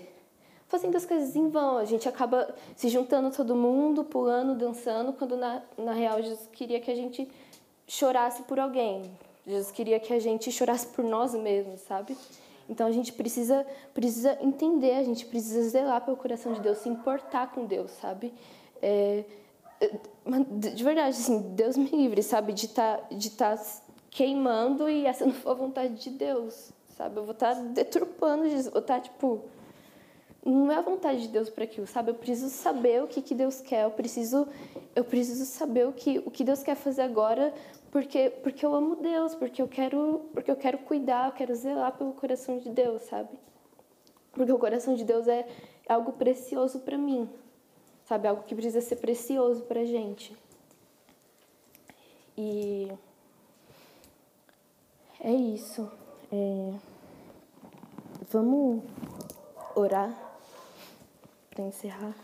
fazendo 0.71 0.95
as 0.95 1.05
coisas 1.05 1.35
em 1.35 1.49
vão. 1.49 1.77
A 1.77 1.83
gente 1.83 2.07
acaba 2.07 2.55
se 2.77 2.87
juntando 2.87 3.29
todo 3.29 3.53
mundo, 3.57 4.05
pulando, 4.05 4.55
dançando, 4.55 5.11
quando 5.11 5.35
na, 5.35 5.61
na 5.77 5.91
real 5.91 6.21
Jesus 6.21 6.47
queria 6.53 6.79
que 6.79 6.89
a 6.89 6.95
gente 6.95 7.29
chorasse 7.85 8.43
por 8.43 8.57
alguém. 8.57 9.11
Jesus 9.45 9.69
queria 9.69 9.99
que 9.99 10.13
a 10.13 10.19
gente 10.19 10.49
chorasse 10.49 10.87
por 10.87 11.03
nós 11.03 11.35
mesmos, 11.35 11.81
sabe? 11.81 12.17
Então 12.69 12.87
a 12.87 12.91
gente 12.91 13.11
precisa 13.11 13.67
precisa 13.93 14.37
entender, 14.41 14.95
a 14.95 15.03
gente 15.03 15.25
precisa 15.25 15.61
zelar 15.67 16.05
pelo 16.05 16.15
coração 16.15 16.53
de 16.53 16.61
Deus, 16.61 16.77
se 16.77 16.87
importar 16.87 17.51
com 17.51 17.65
Deus, 17.65 17.91
sabe? 17.91 18.33
É, 18.81 19.25
de 20.57 20.83
verdade, 20.85 21.17
assim, 21.17 21.41
Deus 21.53 21.75
me 21.75 21.89
livre, 21.89 22.23
sabe? 22.23 22.53
De 22.53 22.67
estar 22.67 22.97
tá, 22.97 23.07
de 23.13 23.29
tá 23.31 23.61
queimando 24.09 24.89
e 24.89 25.05
essa 25.05 25.25
não 25.25 25.33
for 25.33 25.49
a 25.49 25.53
vontade 25.53 25.95
de 25.95 26.11
Deus, 26.11 26.71
sabe? 26.95 27.17
Eu 27.17 27.25
vou 27.25 27.33
estar 27.33 27.55
tá 27.55 27.61
deturpando 27.61 28.43
vou 28.43 28.57
estar, 28.57 28.81
tá, 28.81 28.99
tipo... 29.01 29.41
Não 30.43 30.71
é 30.71 30.75
a 30.75 30.81
vontade 30.81 31.21
de 31.21 31.27
Deus 31.27 31.51
para 31.51 31.65
aquilo, 31.65 31.85
sabe? 31.85 32.09
Eu 32.09 32.15
preciso 32.15 32.49
saber 32.49 33.03
o 33.03 33.07
que, 33.07 33.21
que 33.21 33.35
Deus 33.35 33.61
quer, 33.61 33.83
eu 33.83 33.91
preciso, 33.91 34.47
eu 34.95 35.03
preciso 35.03 35.45
saber 35.45 35.87
o 35.87 35.93
que, 35.93 36.17
o 36.25 36.31
que 36.31 36.43
Deus 36.43 36.63
quer 36.63 36.75
fazer 36.75 37.03
agora, 37.03 37.53
porque, 37.91 38.31
porque 38.41 38.65
eu 38.65 38.73
amo 38.73 38.95
Deus, 38.95 39.35
porque 39.35 39.61
eu, 39.61 39.67
quero, 39.67 40.29
porque 40.33 40.49
eu 40.49 40.55
quero 40.55 40.79
cuidar, 40.79 41.27
eu 41.27 41.33
quero 41.33 41.53
zelar 41.53 41.95
pelo 41.95 42.13
coração 42.13 42.57
de 42.57 42.69
Deus, 42.69 43.03
sabe? 43.03 43.29
Porque 44.31 44.51
o 44.51 44.57
coração 44.57 44.95
de 44.95 45.03
Deus 45.03 45.27
é, 45.27 45.47
é 45.87 45.93
algo 45.93 46.13
precioso 46.13 46.79
para 46.79 46.97
mim, 46.97 47.29
sabe? 48.05 48.27
Algo 48.27 48.41
que 48.41 48.55
precisa 48.55 48.81
ser 48.81 48.95
precioso 48.95 49.61
para 49.63 49.85
gente. 49.85 50.35
E 52.35 52.91
é 55.19 55.31
isso. 55.31 55.91
É... 56.31 56.73
Vamos 58.31 58.81
orar 59.75 60.30
para 61.51 61.63
encerrar. 61.65 62.15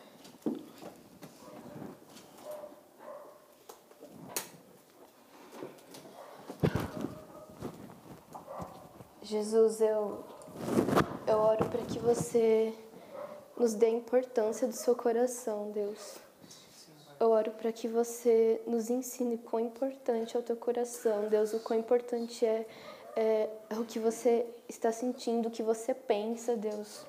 Jesus, 9.22 9.82
eu, 9.82 10.24
eu 11.28 11.38
oro 11.38 11.66
para 11.66 11.84
que 11.84 12.00
você 12.00 12.74
nos 13.58 13.74
dê 13.74 13.88
a 13.88 13.90
importância 13.90 14.66
do 14.66 14.74
seu 14.74 14.96
coração, 14.96 15.70
Deus. 15.72 16.16
Eu 17.20 17.32
oro 17.32 17.52
para 17.52 17.74
que 17.74 17.90
você 17.90 18.62
nos 18.66 18.90
ensine 18.90 19.38
quão 19.38 19.60
importante 19.60 20.38
é 20.38 20.40
o 20.40 20.44
teu 20.44 20.56
coração, 20.56 21.28
Deus, 21.28 21.52
o 21.52 21.60
quão 21.60 21.78
importante 21.78 22.46
é, 22.46 22.66
é, 23.18 23.50
é 23.70 23.76
o 23.78 23.84
que 23.84 24.00
você 24.00 24.46
está 24.70 24.94
sentindo, 24.94 25.50
o 25.50 25.52
que 25.52 25.64
você 25.64 25.94
pensa, 25.94 26.56
Deus. 26.56 27.06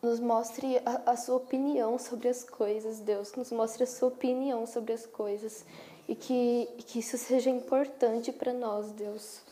Nos 0.00 0.20
mostre 0.20 0.80
a, 0.84 1.12
a 1.12 1.16
sua 1.16 1.36
opinião 1.36 1.98
sobre 1.98 2.28
as 2.28 2.44
coisas, 2.44 3.00
Deus. 3.00 3.34
Nos 3.34 3.50
mostre 3.50 3.84
a 3.84 3.86
sua 3.86 4.08
opinião 4.08 4.66
sobre 4.66 4.92
as 4.92 5.06
coisas. 5.06 5.64
E 6.08 6.14
que, 6.14 6.68
que 6.86 7.00
isso 7.00 7.18
seja 7.18 7.50
importante 7.50 8.32
para 8.32 8.52
nós, 8.52 8.92
Deus 8.92 9.42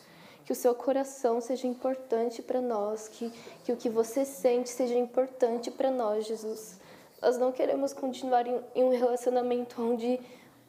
que 0.47 0.53
o 0.53 0.55
seu 0.55 0.73
coração 0.73 1.41
seja 1.41 1.67
importante 1.67 2.41
para 2.41 2.61
nós, 2.61 3.09
que, 3.09 3.29
que 3.65 3.73
o 3.73 3.75
que 3.75 3.89
você 3.89 4.23
sente 4.23 4.69
seja 4.69 4.95
importante 4.95 5.69
para 5.69 5.91
nós, 5.91 6.25
Jesus. 6.25 6.79
Nós 7.21 7.37
não 7.37 7.51
queremos 7.51 7.91
continuar 7.91 8.47
em, 8.47 8.57
em, 8.73 8.81
um 8.81 8.89
relacionamento 8.91 9.81
onde, 9.81 10.17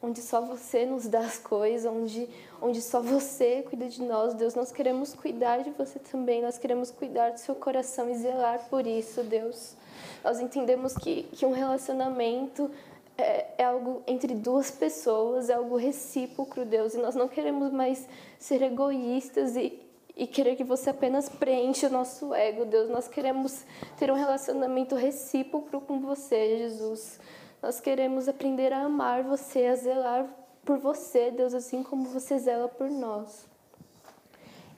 onde 0.01 0.21
só 0.21 0.41
você 0.41 0.85
nos 0.85 1.07
dá 1.07 1.19
as 1.19 1.37
coisas, 1.37 1.91
onde, 1.91 2.29
onde 2.61 2.81
só 2.81 3.01
você 3.01 3.63
cuida 3.63 3.87
de 3.87 4.01
nós, 4.01 4.33
Deus. 4.33 4.55
Nós 4.55 4.71
queremos 4.71 5.13
cuidar 5.13 5.63
de 5.63 5.69
você 5.71 5.99
também, 5.99 6.41
nós 6.41 6.57
queremos 6.57 6.89
cuidar 6.89 7.31
do 7.31 7.39
seu 7.39 7.55
coração 7.55 8.09
e 8.09 8.15
zelar 8.15 8.67
por 8.69 8.87
isso, 8.87 9.23
Deus. 9.23 9.75
Nós 10.23 10.39
entendemos 10.39 10.95
que, 10.95 11.23
que 11.23 11.45
um 11.45 11.51
relacionamento 11.51 12.71
é, 13.17 13.47
é, 13.57 13.63
algo 13.65 14.01
entre 14.07 14.33
duas 14.33 14.71
pessoas, 14.71 15.49
é 15.49 15.53
algo 15.53 15.75
recíproco, 15.75 16.63
Deus, 16.63 16.93
e 16.93 16.97
nós 16.97 17.15
não 17.15 17.27
queremos 17.27 17.71
mais 17.71 18.07
ser 18.37 18.61
egoístas 18.61 19.57
e, 19.57 19.77
e 20.15 20.25
querer 20.25 20.55
que 20.55 20.63
você 20.63 20.91
apenas 20.91 21.27
preencha 21.27 21.87
o 21.87 21.91
nosso 21.91 22.33
ego, 22.33 22.63
Deus. 22.63 22.89
Nós 22.89 23.09
queremos 23.09 23.65
ter 23.97 24.09
um 24.09 24.15
relacionamento 24.15 24.95
recíproco 24.95 25.81
com 25.81 25.99
você, 25.99 26.57
Jesus. 26.57 27.19
Nós 27.61 27.81
queremos 27.81 28.27
aprender 28.27 28.71
a 28.71 28.83
amar 28.83 29.23
você, 29.23 29.65
a 29.65 29.75
zelar 29.75 30.25
por 30.63 30.77
você, 30.77 31.29
Deus, 31.29 31.53
assim 31.53 31.83
como 31.83 32.05
você 32.05 32.39
zela 32.39 32.69
por 32.69 32.89
nós. 32.89 33.47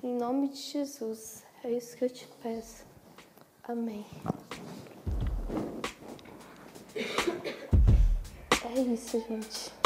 Em 0.04 0.16
nome 0.16 0.48
de 0.48 0.58
Jesus, 0.58 1.44
é 1.64 1.72
isso 1.72 1.96
que 1.96 2.06
eu 2.06 2.10
te 2.10 2.28
peço. 2.42 2.84
Amém. 3.64 4.06
É 8.66 8.80
isso, 8.80 9.20
gente. 9.28 9.81